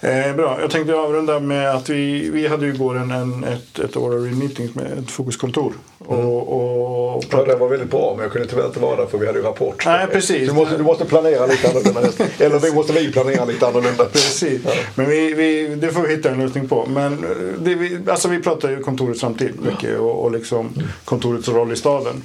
Eh, 0.00 0.36
bra, 0.36 0.60
jag 0.60 0.70
tänkte 0.70 0.94
avrunda 0.94 1.40
med 1.40 1.70
att 1.70 1.88
vi, 1.88 2.30
vi 2.30 2.46
hade 2.46 2.66
ju 2.66 2.74
igår 2.74 2.96
en, 2.96 3.10
en, 3.10 3.44
ett, 3.44 3.78
ett 3.78 3.96
Orary 3.96 4.30
meetings 4.30 4.74
med 4.74 4.98
ett 4.98 5.10
fokuskontor. 5.10 5.72
Och, 5.98 7.14
och 7.16 7.24
Ja, 7.30 7.44
det 7.44 7.56
var 7.56 7.68
väldigt 7.68 7.90
bra 7.90 8.14
men 8.16 8.22
jag 8.22 8.32
kunde 8.32 8.48
tyvärr 8.48 8.66
inte 8.66 8.80
vara 8.80 8.96
där 8.96 9.06
för 9.06 9.18
vi 9.18 9.26
hade 9.26 9.38
ju 9.38 9.44
rapport. 9.44 9.82
Nej, 9.86 10.06
precis. 10.06 10.48
Du 10.48 10.54
måste, 10.54 10.76
du 10.76 10.82
måste 10.82 11.04
planera 11.04 11.46
lite 11.46 11.68
annorlunda. 11.68 12.00
Eller 12.38 12.58
vi 12.58 12.72
måste 12.72 12.92
vi 12.92 13.12
planera 13.12 13.44
lite 13.44 13.66
annorlunda. 13.66 14.04
Precis. 14.04 14.62
Men 14.94 15.06
vi, 15.06 15.34
vi, 15.34 15.74
det 15.74 15.92
får 15.92 16.02
vi 16.02 16.16
hitta 16.16 16.30
en 16.30 16.38
lösning 16.38 16.68
på. 16.68 16.86
Men 16.86 17.12
eh, 17.12 17.30
det, 17.58 17.74
vi, 17.74 17.98
alltså 18.08 18.28
vi 18.28 18.42
pratar 18.42 18.70
ju 18.70 18.82
kontorets 18.82 19.20
framtid 19.20 19.52
mycket 19.62 19.98
och, 19.98 20.24
och 20.24 20.32
liksom 20.32 20.70
kontorets 21.04 21.48
roll 21.48 21.72
i 21.72 21.76
staden. 21.76 22.22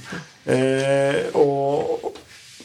Eh, 0.50 1.36
och 1.36 2.16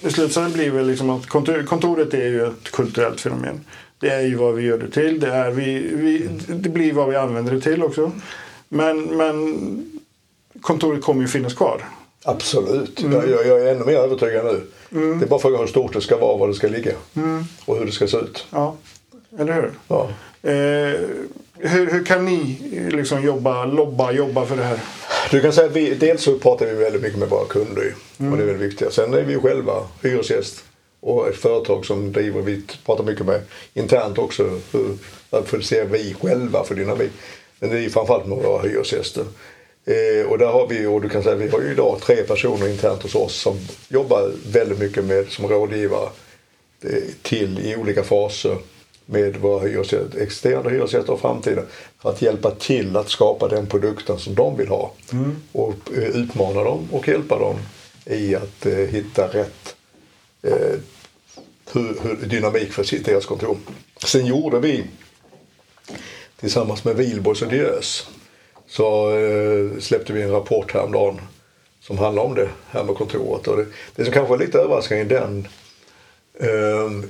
slutsatsen 0.01 0.53
blir 0.53 0.71
väl 0.71 0.87
liksom 0.87 1.09
att 1.09 1.25
kontor, 1.25 1.63
kontoret 1.63 2.13
är 2.13 2.27
ju 2.27 2.47
ett 2.47 2.71
kulturellt 2.71 3.21
fenomen. 3.21 3.65
Det 3.99 4.09
är 4.09 4.21
ju 4.21 4.35
vad 4.35 4.53
vi 4.53 4.63
gör 4.63 4.77
det 4.77 4.91
till. 4.91 5.19
Det, 5.19 5.31
är 5.31 5.51
vi, 5.51 5.79
vi, 5.93 6.29
det 6.47 6.69
blir 6.69 6.93
vad 6.93 7.09
vi 7.09 7.15
använder 7.15 7.53
det 7.53 7.61
till 7.61 7.83
också. 7.83 8.11
Men, 8.69 9.01
men 9.01 10.01
kontoret 10.61 11.03
kommer 11.03 11.21
ju 11.21 11.27
finnas 11.27 11.53
kvar. 11.53 11.81
Absolut. 12.23 13.01
Mm. 13.01 13.13
Jag, 13.13 13.47
jag, 13.47 13.61
är 13.61 13.75
ännu 13.75 13.85
mer 13.85 13.95
övertygad 13.95 14.45
nu. 14.45 14.61
Det 14.89 15.25
är 15.25 15.29
bara 15.29 15.39
frågan 15.39 15.59
hur 15.59 15.67
stort 15.67 15.93
det 15.93 16.01
ska 16.01 16.17
vara, 16.17 16.37
var 16.37 16.47
det 16.47 16.53
ska 16.53 16.67
ligga. 16.67 16.91
Mm. 17.15 17.43
Och 17.65 17.77
hur 17.77 17.85
det 17.85 17.91
ska 17.91 18.07
se 18.07 18.17
ut. 18.17 18.47
Ja, 18.49 18.75
eller 19.39 19.53
hur? 19.53 19.71
Ja. 19.87 20.09
Eh, 20.41 20.99
hur, 21.57 21.91
hur 21.91 22.05
kan 22.05 22.25
ni 22.25 22.59
eh, 22.73 22.95
liksom 22.97 23.23
jobba, 23.23 23.65
lobba, 23.65 24.11
jobba 24.11 24.45
för 24.45 24.57
det 24.57 24.63
här? 24.63 24.79
Du 25.31 25.41
kan 25.41 25.53
säga 25.53 25.67
att 25.67 25.75
vi, 25.75 25.95
dels 25.95 26.23
så 26.23 26.39
pratar 26.39 26.65
vi 26.65 26.73
väldigt 26.73 27.01
mycket 27.01 27.19
med 27.19 27.29
våra 27.29 27.45
kunder 27.45 27.95
Mm. 28.19 28.31
och 28.31 28.37
det 28.37 28.43
är 28.43 28.47
väldigt 28.47 28.71
viktigt. 28.71 28.93
Sen 28.93 29.13
är 29.13 29.21
vi 29.21 29.33
ju 29.33 29.39
själva 29.39 29.87
hyresgäst 30.03 30.63
och 30.99 31.27
ett 31.27 31.35
företag 31.35 31.85
som 31.85 32.11
driver, 32.11 32.41
vi 32.41 32.61
pratar 32.85 33.03
mycket 33.03 33.25
med 33.25 33.41
internt 33.73 34.17
också, 34.17 34.59
hur, 34.71 34.97
varför 35.29 35.61
ser 35.61 35.85
vi 35.85 36.15
själva 36.21 36.63
för 36.63 36.75
dynamik. 36.75 37.11
Men 37.59 37.69
det 37.69 37.77
är 37.77 37.81
ju 37.81 37.89
framförallt 37.89 38.25
med 38.25 38.37
våra 38.37 38.61
hyresgäster. 38.61 39.25
Eh, 39.85 40.27
och 40.31 40.37
där 40.37 40.47
har 40.47 40.67
vi, 40.67 40.85
och 40.85 41.01
du 41.01 41.09
kan 41.09 41.23
säga, 41.23 41.35
vi 41.35 41.49
har 41.49 41.61
ju 41.61 41.71
idag 41.71 41.97
tre 42.01 42.15
personer 42.15 42.67
internt 42.67 43.03
hos 43.03 43.15
oss 43.15 43.35
som 43.35 43.59
jobbar 43.89 44.31
väldigt 44.51 44.79
mycket 44.79 45.05
med 45.05 45.27
som 45.29 45.47
rådgivare 45.47 46.09
eh, 46.83 47.03
till 47.21 47.59
i 47.59 47.75
olika 47.75 48.03
faser 48.03 48.57
med 49.05 49.37
våra 49.37 49.67
hyresgäster, 49.67 50.21
existerande 50.21 50.69
hyresgäster 50.69 51.13
och 51.13 51.21
framtida 51.21 51.61
för 52.01 52.09
att 52.09 52.21
hjälpa 52.21 52.51
till 52.51 52.97
att 52.97 53.09
skapa 53.09 53.47
den 53.47 53.67
produkten 53.67 54.19
som 54.19 54.35
de 54.35 54.57
vill 54.57 54.67
ha. 54.67 54.91
Och 55.51 55.91
eh, 55.97 56.03
utmana 56.03 56.63
dem 56.63 56.87
och 56.91 57.07
hjälpa 57.07 57.39
dem 57.39 57.55
i 58.05 58.35
att 58.35 58.65
eh, 58.65 58.73
hitta 58.73 59.27
rätt 59.27 59.75
eh, 60.41 60.79
hur, 61.71 61.97
hur, 62.01 62.27
dynamik 62.27 62.73
för 62.73 62.83
sitt, 62.83 63.05
deras 63.05 63.25
kontor. 63.25 63.57
Sen 64.05 64.25
gjorde 64.25 64.59
vi 64.59 64.83
tillsammans 66.39 66.83
med 66.83 66.95
Wihlborgs 66.95 67.41
och 67.41 67.47
Diös 67.47 68.07
så 68.67 69.17
eh, 69.17 69.79
släppte 69.79 70.13
vi 70.13 70.21
en 70.21 70.31
rapport 70.31 70.73
häromdagen 70.73 71.21
som 71.81 71.97
handlar 71.97 72.23
om 72.23 72.35
det 72.35 72.49
här 72.69 72.83
med 72.83 72.95
kontoret. 72.95 73.47
Och 73.47 73.57
det, 73.57 73.65
det 73.95 74.03
som 74.03 74.13
kanske 74.13 74.29
var 74.29 74.37
lite 74.37 74.59
överraskande 74.59 75.03
i 75.03 75.07
den 75.07 75.47
eh, 76.39 77.09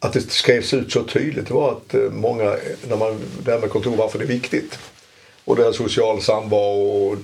att 0.00 0.12
det 0.12 0.20
skrevs 0.30 0.74
ut 0.74 0.92
så 0.92 1.02
tydligt 1.04 1.46
det 1.48 1.54
var 1.54 1.72
att 1.72 1.94
eh, 1.94 2.00
många, 2.00 2.56
när 2.88 2.96
man, 2.96 3.20
det 3.44 3.50
här 3.50 3.58
med 3.58 3.70
kontor, 3.70 3.96
varför 3.96 4.18
det 4.18 4.24
är 4.24 4.28
viktigt. 4.28 4.78
Och 5.44 5.56
det 5.56 5.62
här 5.64 5.72
social 5.72 6.22
samvaro 6.22 7.08
och 7.08 7.16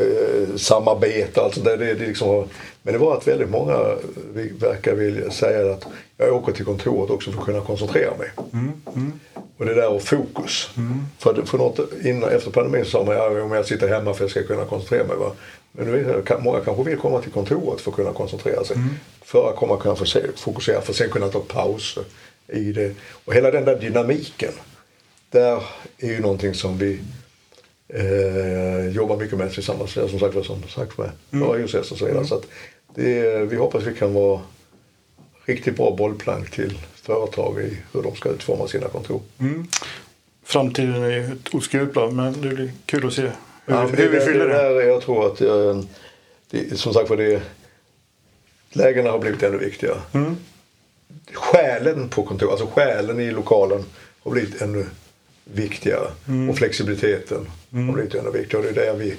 eh, 0.00 0.56
samarbete 0.56 1.40
och 1.40 1.46
allt 1.46 1.54
sånt 1.54 1.66
där. 1.66 1.76
Det, 1.76 1.94
det 1.94 2.06
liksom, 2.06 2.48
men 2.82 2.92
det 2.92 2.98
var 2.98 3.16
att 3.16 3.28
väldigt 3.28 3.50
många 3.50 3.78
vi- 4.34 4.52
verkar 4.58 4.94
vilja 4.94 5.30
säga 5.30 5.72
att 5.72 5.86
jag 6.16 6.34
åker 6.36 6.52
till 6.52 6.64
kontoret 6.64 7.10
också 7.10 7.32
för 7.32 7.38
att 7.38 7.44
kunna 7.44 7.60
koncentrera 7.60 8.16
mig. 8.18 8.30
Och 9.56 9.66
det 9.66 9.74
där 9.74 9.88
och 9.88 10.02
fokus. 10.02 10.70
För, 11.18 11.42
för 11.46 11.58
något, 11.58 11.78
innan, 12.04 12.30
efter 12.30 12.50
pandemin 12.50 12.84
så 12.84 12.90
sa 12.90 13.04
man 13.04 13.14
ja, 13.16 13.42
om 13.42 13.52
jag 13.52 13.66
sitter 13.66 13.88
hemma 13.88 14.14
för 14.14 14.24
att 14.24 14.34
jag 14.36 14.44
ska 14.44 14.54
kunna 14.54 14.64
koncentrera 14.68 15.04
mig. 15.06 15.16
Va? 15.16 15.32
Men 15.72 15.86
nu 15.86 16.00
är 16.00 16.22
det, 16.22 16.38
många 16.38 16.60
kanske 16.60 16.82
vill 16.82 16.98
komma 16.98 17.20
till 17.20 17.32
kontoret 17.32 17.80
för 17.80 17.90
att 17.90 17.96
kunna 17.96 18.12
koncentrera 18.12 18.64
sig. 18.64 18.76
För 19.22 19.50
att 19.50 19.56
komma 19.56 19.76
kunna 19.76 19.96
fokusera, 20.36 20.80
för 20.80 20.92
att 20.92 20.96
sen 20.96 21.10
kunna 21.10 21.28
ta 21.28 21.40
pauser 21.40 22.04
i 22.48 22.72
det. 22.72 22.94
Och 23.24 23.34
hela 23.34 23.50
den 23.50 23.64
där 23.64 23.78
dynamiken. 23.80 24.52
Där 25.30 25.62
är 25.98 26.08
ju 26.08 26.20
någonting 26.20 26.54
som 26.54 26.78
vi 26.78 27.00
eh, 27.88 28.88
jobbar 28.88 29.16
mycket 29.16 29.38
med 29.38 29.52
tillsammans. 29.52 29.92
Som 29.92 30.18
sagt, 30.18 30.46
som 30.46 30.62
sagt 30.68 30.98
med 30.98 31.10
våra 31.30 31.58
hyresgäster 31.58 31.92
och 31.92 31.98
så 31.98 32.06
vidare. 32.06 32.26
Så 32.26 32.34
att 32.34 32.46
det, 32.94 33.38
vi 33.38 33.56
hoppas 33.56 33.84
vi 33.84 33.94
kan 33.94 34.14
vara 34.14 34.40
riktigt 35.44 35.76
bra 35.76 35.96
bollplank 35.96 36.50
till 36.50 36.78
företag 36.94 37.60
i 37.60 37.78
hur 37.92 38.02
de 38.02 38.16
ska 38.16 38.28
utforma 38.28 38.68
sina 38.68 38.88
kontor. 38.88 39.20
Framtiden 40.44 41.02
är 41.02 41.32
ett 41.32 41.54
oskrivet 41.54 41.92
blad 41.92 42.12
men 42.12 42.32
det 42.32 42.48
blir 42.48 42.72
kul 42.86 43.06
att 43.06 43.12
se 43.12 43.30
Ja, 43.66 43.86
hur 43.86 44.08
vi 44.08 44.20
fyller 44.20 44.48
det. 44.48 44.54
Där, 44.54 44.80
är- 44.80 44.86
jag 44.88 45.02
tror 45.02 45.26
att 45.26 45.40
eh, 45.40 45.80
det, 46.50 46.78
som 46.78 46.94
sagt 46.94 47.10
var 47.10 47.16
det 47.16 47.42
lägena 48.72 49.10
har 49.10 49.18
blivit 49.18 49.42
ännu 49.42 49.58
viktigare. 49.58 50.00
Mm. 50.12 50.36
Själen 51.32 52.08
på 52.08 52.22
kontor, 52.22 52.50
alltså 52.50 52.66
själen 52.66 53.20
i 53.20 53.30
lokalen 53.30 53.84
har 54.22 54.30
blivit 54.30 54.62
ännu 54.62 54.86
viktigare. 55.44 56.10
Mm. 56.28 56.50
Och 56.50 56.56
flexibiliteten 56.58 57.46
har 57.70 57.92
blivit 57.92 58.14
ännu 58.14 58.30
viktigare. 58.30 58.66
Och 58.66 58.72
det 58.74 58.80
är 58.80 58.86
där 58.86 58.94
vi 58.98 59.16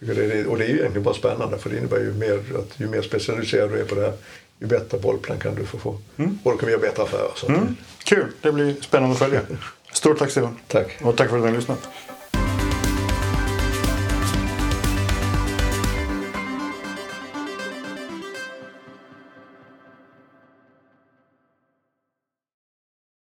tycker 0.00 0.14
det 0.14 0.34
är, 0.34 0.46
och 0.46 0.58
det 0.58 0.64
är 0.64 0.68
ju 0.68 0.78
egentligen 0.78 1.02
bara 1.02 1.14
spännande 1.14 1.58
för 1.58 1.70
det 1.70 1.76
innebär 1.78 1.98
ju 2.00 2.12
mer 2.14 2.34
att 2.58 2.80
ju 2.80 2.88
mer 2.88 3.02
specialiserad 3.02 3.70
du 3.70 3.80
är 3.80 3.84
på 3.84 3.94
det 3.94 4.00
här 4.00 4.12
ju 4.58 4.66
bättre 4.66 4.98
bollplan 4.98 5.38
kan 5.38 5.54
du 5.54 5.64
få 5.66 5.78
få. 5.78 5.98
Mm. 6.16 6.38
Och 6.44 6.52
då 6.52 6.58
kan 6.58 6.66
vi 6.66 6.72
göra 6.72 6.82
bättre 6.82 7.02
affärer. 7.02 7.30
Så 7.36 7.52
att, 7.52 7.58
Kul, 8.04 8.26
det 8.42 8.52
blir 8.52 8.74
spännande 8.80 9.12
att 9.12 9.18
följa. 9.18 9.40
Stort 9.92 10.18
tack 10.18 10.30
Stefan. 10.30 10.58
Tack. 10.66 10.98
Och 11.02 11.16
tack 11.16 11.28
för 11.30 11.36
att 11.36 11.42
ni 11.42 11.48
har 11.50 11.56
lyssnat. 11.56 11.88